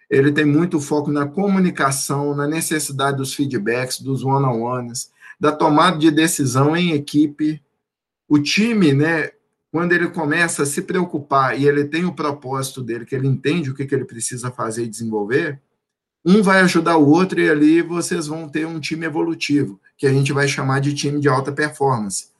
[0.10, 6.10] Ele tem muito foco na comunicação, na necessidade dos feedbacks, dos one-on-ones, da tomada de
[6.10, 7.62] decisão em equipe.
[8.28, 9.30] O time, né,
[9.72, 13.70] quando ele começa a se preocupar e ele tem o propósito dele, que ele entende
[13.70, 15.62] o que, que ele precisa fazer e desenvolver,
[16.26, 20.12] um vai ajudar o outro e ali vocês vão ter um time evolutivo, que a
[20.12, 22.33] gente vai chamar de time de alta performance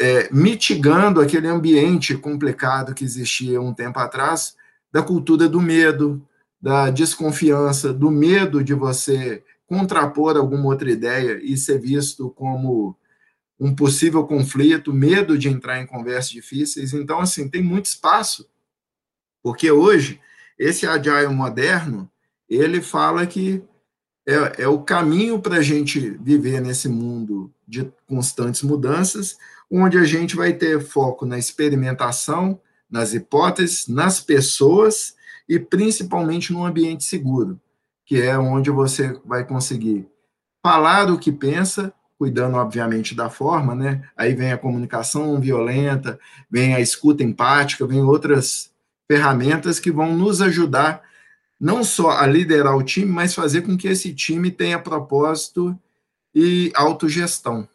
[0.00, 4.56] é, mitigando aquele ambiente complicado que existia um tempo atrás,
[4.92, 6.26] da cultura do medo,
[6.60, 12.96] da desconfiança, do medo de você contrapor alguma outra ideia e ser visto como
[13.58, 16.92] um possível conflito, medo de entrar em conversas difíceis.
[16.92, 18.48] Então, assim, tem muito espaço,
[19.42, 20.20] porque hoje,
[20.58, 22.10] esse agile moderno,
[22.48, 23.62] ele fala que
[24.26, 29.38] é, é o caminho para a gente viver nesse mundo de constantes mudanças,
[29.70, 35.14] onde a gente vai ter foco na experimentação, nas hipóteses, nas pessoas
[35.48, 37.60] e principalmente no ambiente seguro,
[38.04, 40.08] que é onde você vai conseguir
[40.62, 44.08] falar o que pensa, cuidando, obviamente, da forma, né?
[44.16, 46.18] Aí vem a comunicação violenta,
[46.50, 48.72] vem a escuta empática, vem outras
[49.06, 51.02] ferramentas que vão nos ajudar
[51.58, 55.78] não só a liderar o time, mas fazer com que esse time tenha propósito
[56.34, 57.66] e autogestão.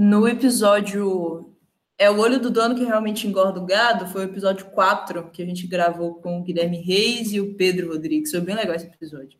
[0.00, 1.52] No episódio
[1.98, 5.42] É o Olho do Dono que realmente engorda o gado, foi o episódio 4 que
[5.42, 8.30] a gente gravou com o Guilherme Reis e o Pedro Rodrigues.
[8.30, 9.36] Foi bem legal esse episódio.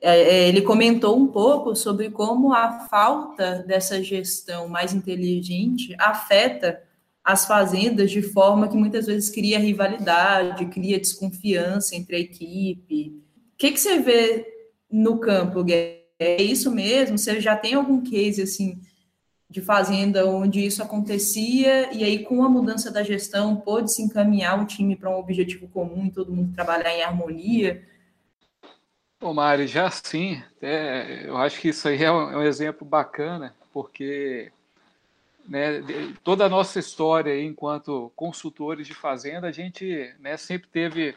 [0.00, 6.80] É, é, ele comentou um pouco sobre como a falta dessa gestão mais inteligente afeta
[7.24, 13.20] as fazendas de forma que muitas vezes cria rivalidade, cria desconfiança entre a equipe.
[13.54, 14.46] O que, que você vê
[14.88, 15.98] no campo, Guilherme?
[16.16, 17.18] É isso mesmo?
[17.18, 18.78] Você já tem algum case assim
[19.50, 24.62] de fazenda onde isso acontecia e aí com a mudança da gestão pôde se encaminhar
[24.62, 27.84] o time para um objetivo comum e todo mundo trabalhar em harmonia?
[29.20, 32.86] Ô Mário, já sim, é, eu acho que isso aí é um, é um exemplo
[32.86, 34.52] bacana, porque
[35.46, 35.82] né,
[36.22, 41.14] toda a nossa história aí, enquanto consultores de fazenda, a gente né, sempre teve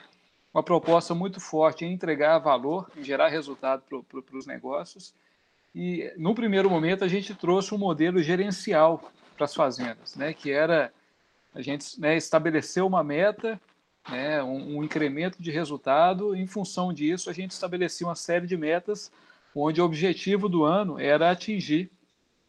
[0.51, 5.13] uma proposta muito forte em entregar valor, em gerar resultado para os negócios,
[5.75, 10.51] e no primeiro momento a gente trouxe um modelo gerencial para as fazendas, né, que
[10.51, 10.91] era
[11.53, 13.59] a gente né, estabeleceu uma meta
[14.09, 16.35] né, um, um incremento de resultado.
[16.35, 19.11] Em função disso, a gente estabelecia uma série de metas,
[19.55, 21.91] onde o objetivo do ano era atingir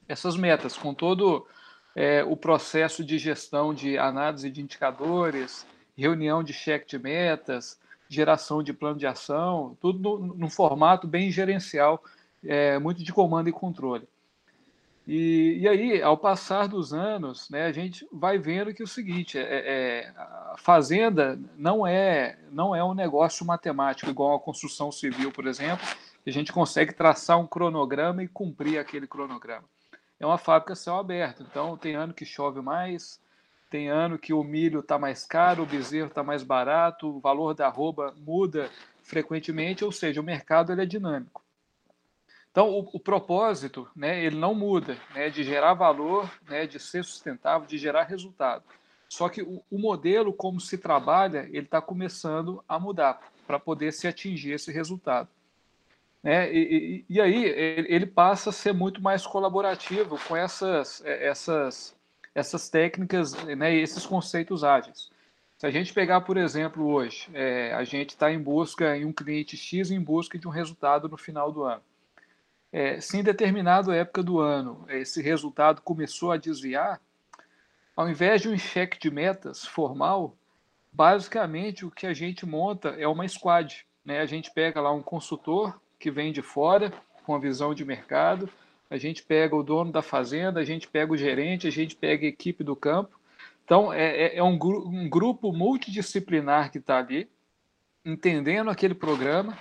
[0.09, 1.47] essas metas, com todo
[1.95, 8.63] é, o processo de gestão de análise de indicadores, reunião de cheque de metas, geração
[8.63, 12.03] de plano de ação, tudo num formato bem gerencial,
[12.47, 14.07] é, muito de comando e controle.
[15.07, 18.89] E, e, aí, ao passar dos anos, né, a gente vai vendo que é o
[18.89, 24.91] seguinte, é, é, a fazenda não é, não é um negócio matemático, igual a construção
[24.91, 25.87] civil, por exemplo,
[26.23, 29.65] que a gente consegue traçar um cronograma e cumprir aquele cronograma.
[30.19, 33.21] É uma fábrica céu aberto, então tem ano que chove mais,
[33.69, 37.55] tem ano que o milho está mais caro, o bezerro está mais barato, o valor
[37.55, 38.71] da arroba muda
[39.03, 41.44] frequentemente, ou seja, o mercado ele é dinâmico.
[42.55, 47.05] Então, o, o, propósito, né, ele não muda, né, de gerar valor, né, de ser
[47.05, 48.63] sustentável, de gerar resultado.
[49.09, 53.93] Só que o, o modelo como se trabalha, ele está começando a mudar para poder
[53.93, 55.29] se atingir esse resultado.
[56.23, 56.49] Né?
[56.55, 61.93] E, e, e, aí ele passa a ser muito mais colaborativo com essas, é, essas,
[62.33, 65.11] essas técnicas né, e esses conceitos ágeis.
[65.59, 69.13] Se a gente pegar, por exemplo, hoje, é, a gente está em busca em um
[69.13, 71.83] cliente X em busca de um resultado no final do ano.
[72.77, 77.01] É, se em determinada época do ano esse resultado começou a desviar,
[77.95, 80.37] ao invés de um cheque de metas formal,
[80.93, 83.87] basicamente o que a gente monta é uma squad.
[84.05, 84.19] Né?
[84.19, 86.93] A gente pega lá um consultor que vem de fora,
[87.25, 88.51] com a visão de mercado,
[88.91, 92.27] a gente pega o dono da fazenda, a gente pega o gerente, a gente pega
[92.27, 93.21] a equipe do campo.
[93.65, 97.31] Então, é, é, é um, um grupo multidisciplinar que está ali,
[98.05, 99.57] entendendo aquele programa,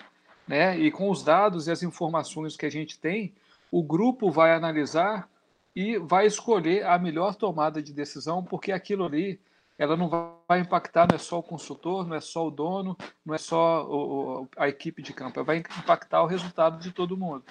[0.48, 0.78] né?
[0.78, 3.34] E com os dados e as informações que a gente tem,
[3.72, 5.30] o grupo vai analisar
[5.76, 9.40] e vai escolher a melhor tomada de decisão, porque aquilo ali
[9.78, 10.10] ela não
[10.48, 13.84] vai impactar, não é só o consultor, não é só o dono, não é só
[13.86, 17.44] o, a equipe de campo, vai impactar o resultado de todo mundo.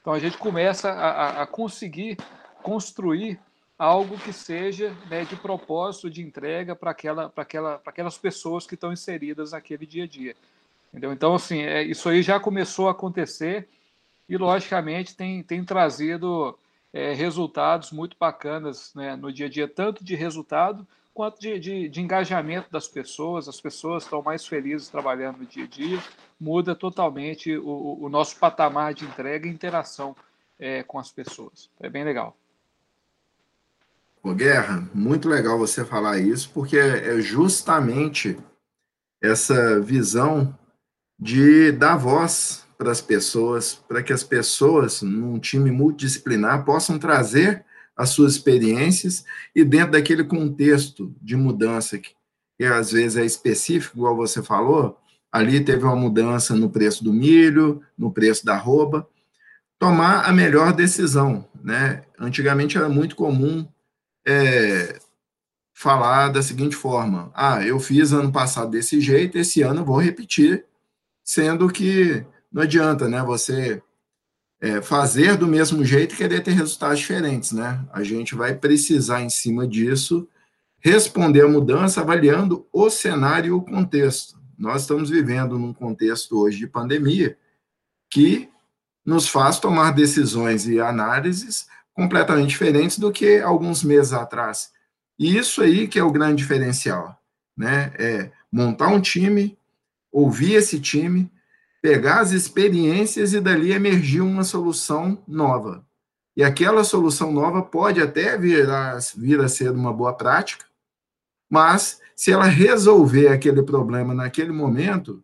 [0.00, 2.16] Então a gente começa a, a conseguir
[2.62, 3.38] construir
[3.78, 8.92] algo que seja né, de propósito de entrega para aquela, aquela, aquelas pessoas que estão
[8.92, 10.34] inseridas naquele dia a dia.
[10.96, 11.12] Entendeu?
[11.12, 13.68] Então, assim, é, isso aí já começou a acontecer
[14.26, 16.58] e, logicamente, tem, tem trazido
[16.90, 21.88] é, resultados muito bacanas né, no dia a dia, tanto de resultado quanto de, de,
[21.90, 23.46] de, engajamento das pessoas.
[23.46, 26.02] As pessoas estão mais felizes trabalhando no dia a dia,
[26.40, 30.16] muda totalmente o, o nosso patamar de entrega e interação
[30.58, 31.68] é, com as pessoas.
[31.78, 32.34] É bem legal.
[34.34, 38.38] Guerra, muito legal você falar isso, porque é justamente
[39.20, 40.56] essa visão
[41.18, 47.64] de dar voz para as pessoas, para que as pessoas, num time multidisciplinar, possam trazer
[47.96, 49.24] as suas experiências
[49.54, 52.10] e dentro daquele contexto de mudança que,
[52.58, 54.98] que às vezes é específico, igual você falou,
[55.32, 59.08] ali teve uma mudança no preço do milho, no preço da arroba,
[59.78, 62.02] tomar a melhor decisão, né?
[62.18, 63.66] Antigamente era muito comum
[64.26, 64.98] é,
[65.74, 69.98] falar da seguinte forma: ah, eu fiz ano passado desse jeito, esse ano eu vou
[69.98, 70.64] repetir
[71.26, 73.20] sendo que não adianta, né?
[73.24, 73.82] Você
[74.60, 77.84] é, fazer do mesmo jeito e querer ter resultados diferentes, né?
[77.92, 80.28] A gente vai precisar, em cima disso,
[80.78, 84.38] responder à mudança avaliando o cenário e o contexto.
[84.56, 87.36] Nós estamos vivendo num contexto hoje de pandemia
[88.08, 88.48] que
[89.04, 94.70] nos faz tomar decisões e análises completamente diferentes do que alguns meses atrás.
[95.18, 97.18] E isso aí que é o grande diferencial,
[97.56, 97.92] né?
[97.98, 99.58] É montar um time
[100.16, 101.30] ouvir esse time,
[101.82, 105.86] pegar as experiências e dali emergir uma solução nova.
[106.34, 110.64] E aquela solução nova pode até vir a, vir a ser uma boa prática,
[111.50, 115.22] mas se ela resolver aquele problema naquele momento,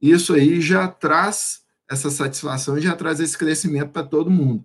[0.00, 4.64] isso aí já traz essa satisfação, já traz esse crescimento para todo mundo.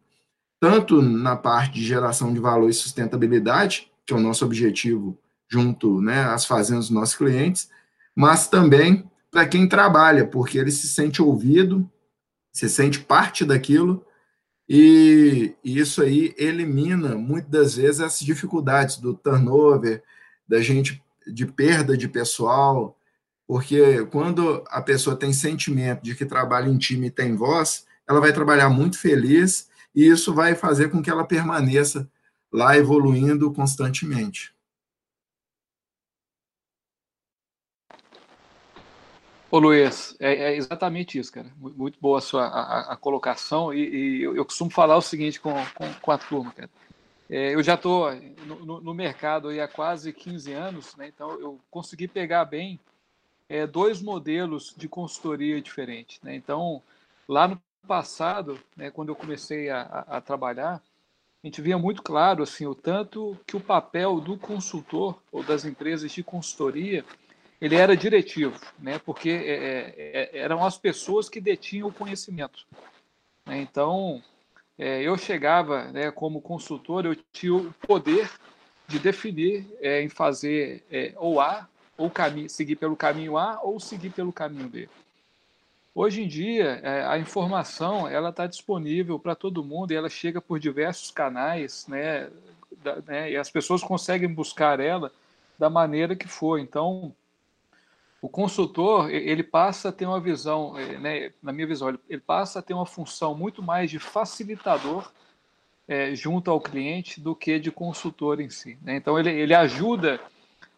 [0.61, 6.01] Tanto na parte de geração de valor e sustentabilidade, que é o nosso objetivo junto
[6.01, 7.69] né, às fazendas dos nossos clientes,
[8.15, 11.89] mas também para quem trabalha, porque ele se sente ouvido,
[12.51, 14.05] se sente parte daquilo,
[14.69, 20.03] e, isso aí elimina muitas das vezes essas dificuldades do turnover,
[20.47, 22.97] da gente de perda de pessoal,
[23.47, 28.19] porque quando a pessoa tem sentimento de que trabalha em time e tem voz, ela
[28.19, 32.09] vai trabalhar muito feliz e isso vai fazer com que ela permaneça
[32.51, 34.53] lá evoluindo constantemente.
[39.49, 41.47] Ô Luiz, é, é, exatamente isso, cara.
[41.57, 43.73] Muito boa a sua a, a colocação.
[43.73, 46.69] E, e eu, eu, costumo falar o seguinte com, com, com a turma, cara.
[47.29, 48.13] É, eu já estou
[48.45, 51.07] no, no, mercado há quase 15 anos, né?
[51.07, 52.79] então eu consegui pegar bem
[53.49, 56.21] é, dois modelos de consultoria diferentes.
[56.21, 56.35] Né?
[56.35, 56.81] Então,
[57.27, 60.81] lá no passado, né, quando eu comecei a, a, a, trabalhar,
[61.43, 65.65] a gente via muito claro assim o tanto que o papel do consultor ou das
[65.65, 67.03] empresas de consultoria
[67.59, 68.99] ele era diretivo, né?
[68.99, 72.65] Porque é, é, é eram as pessoas que detinham o conhecimento.
[73.45, 73.59] Né?
[73.59, 74.21] Então,
[74.77, 78.29] é, eu chegava, né, como consultor, eu tinha o poder
[78.87, 82.11] de definir é, em fazer é, ou A, ou
[82.47, 84.87] seguir pelo caminho A, ou seguir pelo caminho B.
[85.95, 86.79] Hoje em dia,
[87.09, 92.29] a informação ela está disponível para todo mundo e ela chega por diversos canais, né,
[92.83, 95.11] da, né, e as pessoas conseguem buscar ela
[95.57, 96.59] da maneira que for.
[96.59, 97.15] Então,
[98.21, 102.59] o consultor ele passa a ter uma visão, é, né, na minha visão, ele passa
[102.59, 105.11] a ter uma função muito mais de facilitador
[105.87, 108.77] é, junto ao cliente do que de consultor em si.
[108.81, 108.95] Né?
[108.95, 110.19] Então ele, ele ajuda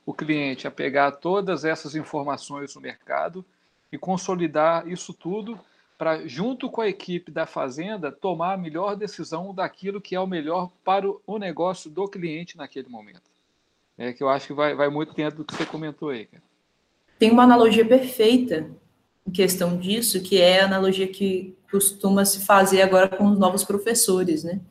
[0.06, 3.46] o cliente a pegar todas essas informações no mercado
[3.92, 5.60] e consolidar isso tudo
[5.98, 10.28] para, junto com a equipe da fazenda, tomar a melhor decisão daquilo que é o
[10.28, 13.30] melhor para o negócio do cliente naquele momento.
[13.98, 16.26] É que eu acho que vai, vai muito dentro do que você comentou aí.
[16.26, 16.49] Cara.
[17.20, 18.72] Tem uma analogia perfeita
[19.28, 23.64] em questão disso, que é a analogia que costuma se fazer agora com os novos
[23.64, 24.62] professores, né?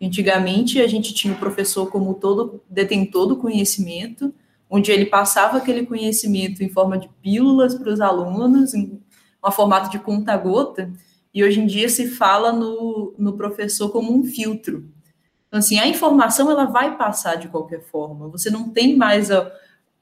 [0.00, 4.32] Antigamente, a gente tinha o professor como todo detentor do conhecimento,
[4.68, 9.00] onde ele passava aquele conhecimento em forma de pílulas para os alunos, em
[9.42, 10.92] um formato de conta-gota,
[11.32, 14.86] e hoje em dia se fala no, no professor como um filtro.
[15.48, 19.50] Então, assim, a informação ela vai passar de qualquer forma, você não tem mais a,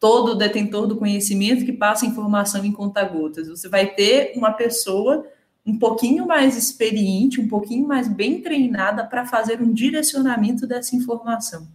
[0.05, 3.49] todo detentor do conhecimento que passa informação em conta-gotas.
[3.49, 5.27] Você vai ter uma pessoa
[5.65, 11.67] um pouquinho mais experiente, um pouquinho mais bem treinada para fazer um direcionamento dessa informação.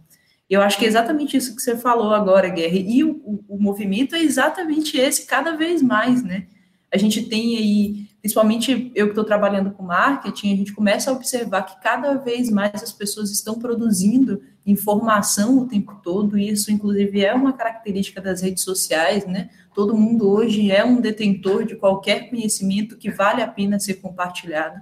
[0.48, 2.76] Eu acho que é exatamente isso que você falou agora, Guerra.
[2.76, 6.46] E o, o, o movimento é exatamente esse, cada vez mais, né?
[6.88, 11.14] A gente tem aí, principalmente eu que estou trabalhando com marketing, a gente começa a
[11.14, 16.70] observar que cada vez mais as pessoas estão produzindo informação o tempo todo, e isso,
[16.70, 19.48] inclusive, é uma característica das redes sociais, né?
[19.74, 24.80] Todo mundo hoje é um detentor de qualquer conhecimento que vale a pena ser compartilhado.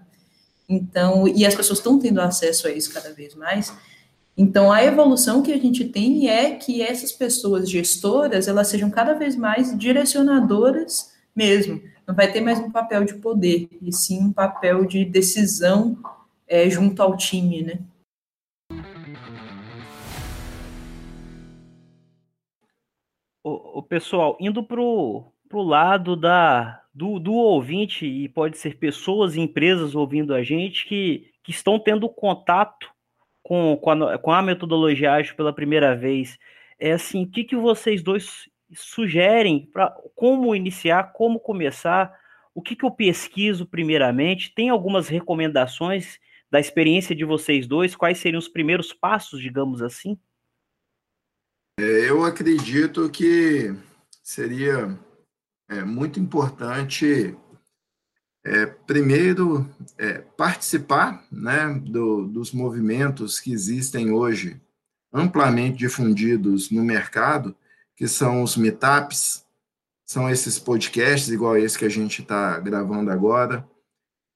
[0.68, 3.72] Então, e as pessoas estão tendo acesso a isso cada vez mais.
[4.36, 9.14] Então, a evolução que a gente tem é que essas pessoas gestoras, elas sejam cada
[9.14, 11.80] vez mais direcionadoras mesmo.
[12.09, 15.94] Não vai ter mais um papel de poder, e sim um papel de decisão
[16.46, 17.80] é, junto ao time, né?
[23.44, 29.40] o, pessoal, indo pro, pro lado da, do, do ouvinte, e pode ser pessoas e
[29.40, 32.90] empresas ouvindo a gente que, que estão tendo contato
[33.42, 36.38] com, com, a, com a metodologia ágil pela primeira vez.
[36.78, 42.12] É assim, o que, que vocês dois sugerem para como iniciar, como começar,
[42.54, 44.52] o que, que eu pesquiso primeiramente?
[44.54, 46.18] Tem algumas recomendações
[46.50, 47.94] da experiência de vocês dois?
[47.94, 50.18] Quais seriam os primeiros passos, digamos assim?
[51.78, 53.72] É, eu acredito que
[54.22, 54.98] seria
[55.68, 57.36] é, muito importante,
[58.44, 64.60] é, primeiro, é, participar né, do, dos movimentos que existem hoje,
[65.12, 67.54] amplamente difundidos no mercado,
[67.99, 69.44] que são os meetups,
[70.07, 73.68] são esses podcasts, igual esse que a gente está gravando agora.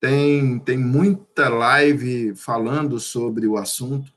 [0.00, 4.12] Tem, tem muita live falando sobre o assunto.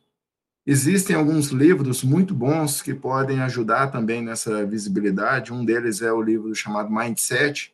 [0.65, 5.53] Existem alguns livros muito bons que podem ajudar também nessa visibilidade.
[5.53, 7.71] Um deles é o livro chamado Mindset,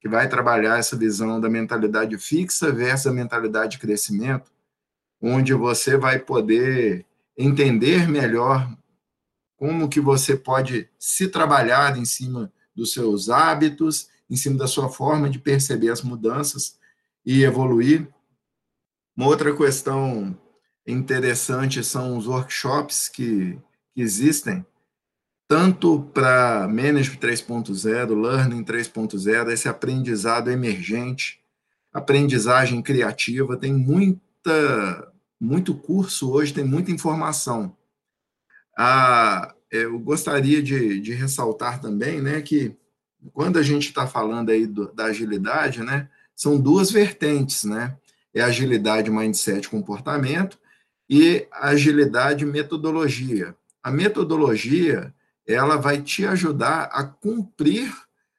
[0.00, 4.52] que vai trabalhar essa visão da mentalidade fixa versus a mentalidade de crescimento,
[5.20, 7.04] onde você vai poder
[7.36, 8.70] entender melhor
[9.60, 14.88] como que você pode se trabalhar em cima dos seus hábitos, em cima da sua
[14.88, 16.78] forma de perceber as mudanças
[17.26, 18.08] e evoluir.
[19.14, 20.34] Uma outra questão
[20.86, 23.58] interessante são os workshops que,
[23.94, 24.64] que existem,
[25.46, 31.38] tanto para Management 3.0, Learning 3.0, esse aprendizado emergente,
[31.92, 37.76] aprendizagem criativa, tem muita, muito curso hoje, tem muita informação.
[38.82, 42.74] Ah, eu gostaria de, de ressaltar também né, que
[43.34, 47.94] quando a gente está falando aí do, da agilidade, né, são duas vertentes, né?
[48.32, 50.58] É agilidade, mindset, comportamento,
[51.10, 53.54] e agilidade metodologia.
[53.82, 55.12] A metodologia,
[55.46, 57.92] ela vai te ajudar a cumprir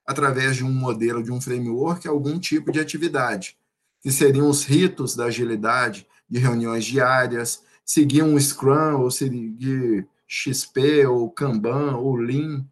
[0.07, 3.55] através de um modelo, de um framework, algum tipo de atividade,
[4.01, 11.05] que seriam os ritos da agilidade, de reuniões diárias, seguir um Scrum, ou seguir XP,
[11.07, 12.65] ou Kanban, ou Lean.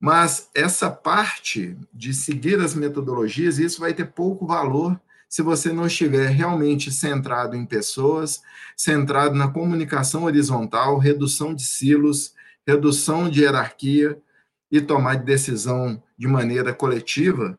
[0.00, 5.86] Mas essa parte de seguir as metodologias, isso vai ter pouco valor se você não
[5.86, 8.42] estiver realmente centrado em pessoas,
[8.76, 12.34] centrado na comunicação horizontal, redução de silos,
[12.66, 14.20] redução de hierarquia
[14.68, 17.56] e tomar decisão de maneira coletiva,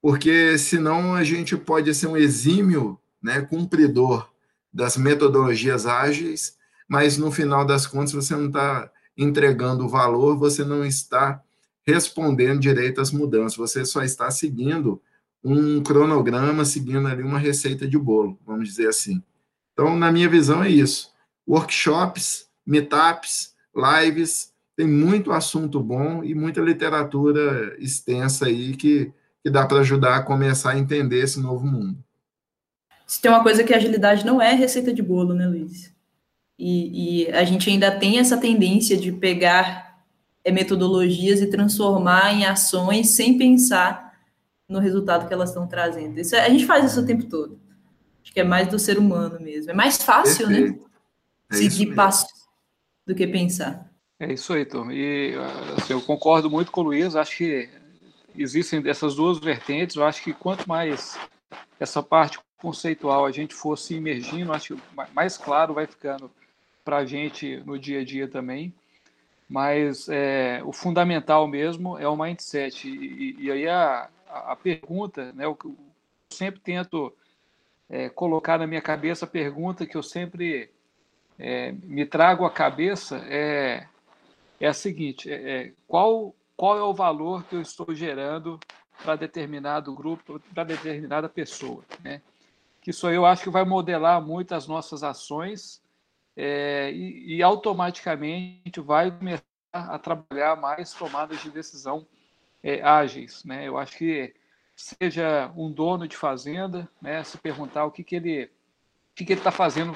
[0.00, 4.30] porque senão a gente pode ser um exímio né, cumpridor
[4.72, 6.56] das metodologias ágeis,
[6.88, 11.42] mas no final das contas você não está entregando o valor, você não está
[11.86, 15.00] respondendo direito às mudanças, você só está seguindo
[15.42, 19.22] um cronograma, seguindo ali uma receita de bolo, vamos dizer assim.
[19.72, 21.12] Então, na minha visão, é isso.
[21.48, 29.12] Workshops, meetups, lives, tem muito assunto bom e muita literatura extensa aí que,
[29.42, 31.96] que dá para ajudar a começar a entender esse novo mundo.
[33.06, 35.94] Se tem uma coisa que a agilidade não é receita de bolo, né, Luiz?
[36.58, 40.00] E, e a gente ainda tem essa tendência de pegar
[40.42, 44.16] é, metodologias e transformar em ações sem pensar
[44.68, 46.18] no resultado que elas estão trazendo.
[46.18, 47.60] Isso, é, a gente faz isso o tempo todo.
[48.22, 49.70] Acho que é mais do ser humano mesmo.
[49.70, 50.80] É mais fácil, né, Perfeito.
[50.80, 50.86] né?
[51.50, 52.46] É Seguir passos
[53.06, 53.88] do que pensar.
[54.18, 54.90] É isso aí, Tom.
[54.90, 55.34] E
[55.76, 57.14] assim, eu concordo muito com o Luiz.
[57.14, 57.68] Acho que
[58.34, 59.96] existem essas duas vertentes.
[59.96, 61.18] Eu acho que quanto mais
[61.78, 64.82] essa parte conceitual a gente for se imergindo, acho que
[65.14, 66.30] mais claro vai ficando
[66.86, 68.72] para a gente no dia a dia também.
[69.48, 72.88] Mas é, o fundamental mesmo é o mindset.
[72.88, 75.58] E, e aí a, a, pergunta, né, eu
[76.30, 77.12] sempre tento
[77.90, 80.70] é, colocar na minha cabeça, a pergunta que eu sempre
[81.36, 83.88] é, me trago à cabeça é,
[84.60, 88.60] é a seguinte: é, é qual, qual é o valor que eu estou gerando
[89.02, 91.82] para determinado grupo, para determinada pessoa?
[92.02, 92.22] Né?
[92.80, 95.84] Que isso eu acho que vai modelar muito as nossas ações
[96.36, 102.06] é, e, e, automaticamente vai começar a trabalhar mais tomadas de decisão
[102.62, 103.42] é, ágeis.
[103.44, 103.66] Né?
[103.66, 104.34] Eu acho que
[104.76, 109.32] seja um dono de fazenda, né, se perguntar o que, que ele o que, que
[109.32, 109.94] ele está fazendo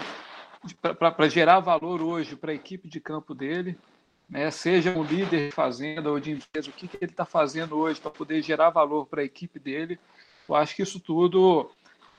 [0.98, 3.78] para gerar valor hoje para a equipe de campo dele,
[4.26, 7.76] né, seja um líder de fazenda ou de empresa, o que, que ele está fazendo
[7.76, 10.00] hoje para poder gerar valor para a equipe dele.
[10.48, 11.70] Eu acho que isso tudo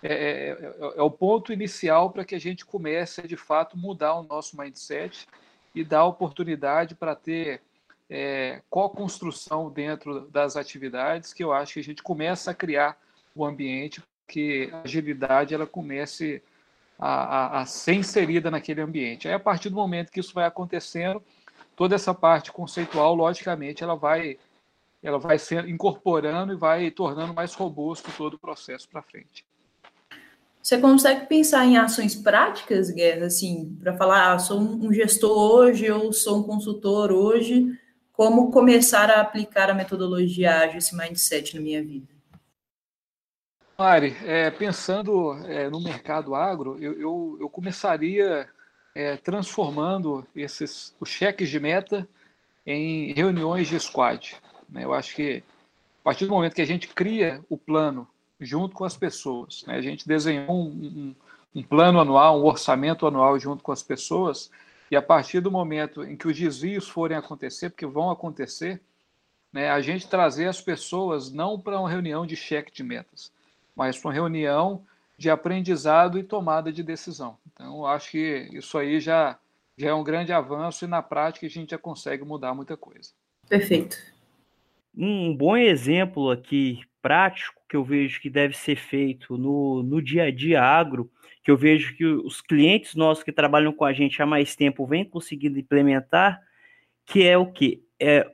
[0.04, 4.16] é, é, é, é o ponto inicial para que a gente comece de fato, mudar
[4.16, 5.28] o nosso mindset
[5.74, 7.62] e dar oportunidade para ter
[8.10, 13.00] é, co-construção dentro das atividades, que eu acho que a gente começa a criar
[13.34, 16.42] o ambiente que a agilidade ela comece
[17.00, 19.28] a, a, a, ser inserida naquele ambiente.
[19.28, 21.24] Aí, a partir do momento que isso vai acontecendo,
[21.76, 24.38] toda essa parte conceitual, logicamente, ela vai
[25.04, 29.44] ela vai ser incorporando e vai tornando mais robusto todo o processo para frente.
[30.62, 35.90] Você consegue pensar em ações práticas, Guerra, assim, para falar, ah, sou um gestor hoje,
[35.90, 37.78] ou sou um consultor hoje,
[38.14, 42.08] como começar a aplicar a metodologia ágil, esse mindset na minha vida?
[43.76, 48.48] Mari, é, pensando é, no mercado agro, eu, eu, eu começaria
[48.94, 52.08] é, transformando esses os cheques de meta
[52.64, 54.36] em reuniões de squad.
[54.70, 54.84] Né?
[54.84, 55.44] Eu acho que
[56.02, 58.08] a partir do momento que a gente cria o plano
[58.42, 59.64] junto com as pessoas.
[59.68, 59.76] Né?
[59.76, 61.16] A gente desenhou um, um,
[61.56, 64.50] um, plano anual, um orçamento anual junto com as pessoas,
[64.90, 68.82] e a partir do momento em que os desvios forem acontecer, porque vão acontecer,
[69.54, 73.32] né, a gente trazer as pessoas não para uma reunião de cheque de metas,
[73.76, 74.84] mas para uma reunião
[75.18, 77.38] de aprendizado e tomada de decisão.
[77.54, 79.38] Então, acho que isso aí já,
[79.78, 83.12] já é um grande avanço e na prática a gente já consegue mudar muita coisa.
[83.48, 83.98] Perfeito.
[84.98, 90.24] Um bom exemplo aqui prático que eu vejo que deve ser feito no, no dia
[90.24, 91.10] a dia agro,
[91.44, 94.86] que eu vejo que os clientes nossos que trabalham com a gente há mais tempo
[94.86, 96.42] vêm conseguindo implementar,
[97.06, 97.84] que é o que?
[98.00, 98.30] É,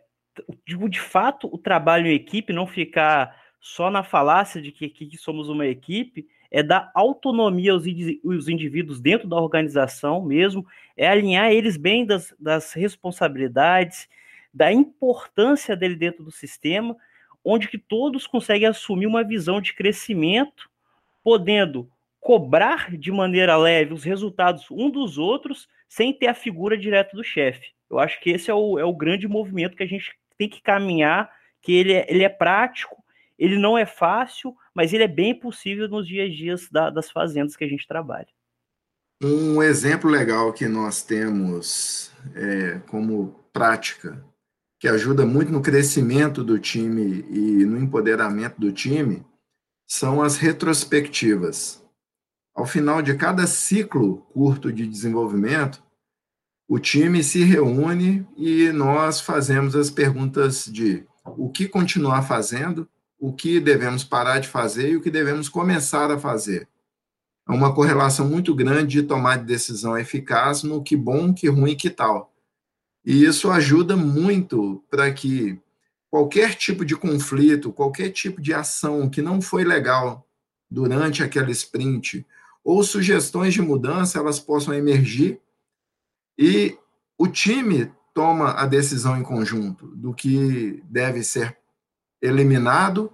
[0.66, 5.50] de, fato, o trabalho em equipe não ficar só na falácia de que aqui somos
[5.50, 7.84] uma equipe, é dar autonomia aos,
[8.26, 10.66] aos indivíduos dentro da organização mesmo,
[10.96, 14.08] é alinhar eles bem das, das responsabilidades,
[14.54, 16.96] da importância dele dentro do sistema,
[17.44, 20.70] onde que todos conseguem assumir uma visão de crescimento,
[21.24, 27.16] podendo cobrar de maneira leve os resultados um dos outros, sem ter a figura direta
[27.16, 27.72] do chefe.
[27.90, 30.62] Eu acho que esse é o, é o grande movimento que a gente tem que
[30.62, 31.32] caminhar,
[31.62, 33.02] que ele é, ele é prático,
[33.38, 37.10] ele não é fácil, mas ele é bem possível nos dias a dias da, das
[37.10, 38.28] fazendas que a gente trabalha.
[39.24, 44.24] Um exemplo legal que nós temos é, como prática
[44.80, 49.26] que ajuda muito no crescimento do time e no empoderamento do time,
[49.88, 51.84] são as retrospectivas.
[52.54, 55.84] Ao final de cada ciclo curto de desenvolvimento,
[56.68, 62.88] o time se reúne e nós fazemos as perguntas de o que continuar fazendo,
[63.20, 66.68] o que devemos parar de fazer e o que devemos começar a fazer.
[67.48, 71.76] É uma correlação muito grande de tomar de decisão eficaz no que bom, que ruim,
[71.76, 72.34] que tal.
[73.08, 75.58] E isso ajuda muito para que
[76.12, 80.28] qualquer tipo de conflito, qualquer tipo de ação que não foi legal
[80.70, 82.28] durante aquele sprint,
[82.66, 85.40] ou sugestões de mudança, elas possam emergir
[86.38, 86.78] e
[87.18, 91.58] o time toma a decisão em conjunto do que deve ser
[92.22, 93.10] eliminado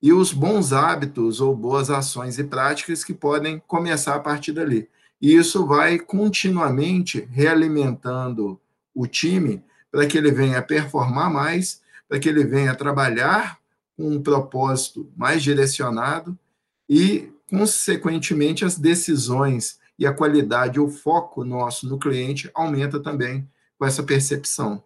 [0.00, 4.88] e os bons hábitos ou boas ações e práticas que podem começar a partir dali.
[5.20, 8.58] E isso vai continuamente realimentando
[8.94, 13.58] o time para que ele venha performar mais, para que ele venha trabalhar
[13.96, 16.36] com um propósito mais direcionado
[16.88, 23.86] e, consequentemente, as decisões e a qualidade, o foco nosso no cliente aumenta também com
[23.86, 24.82] essa percepção.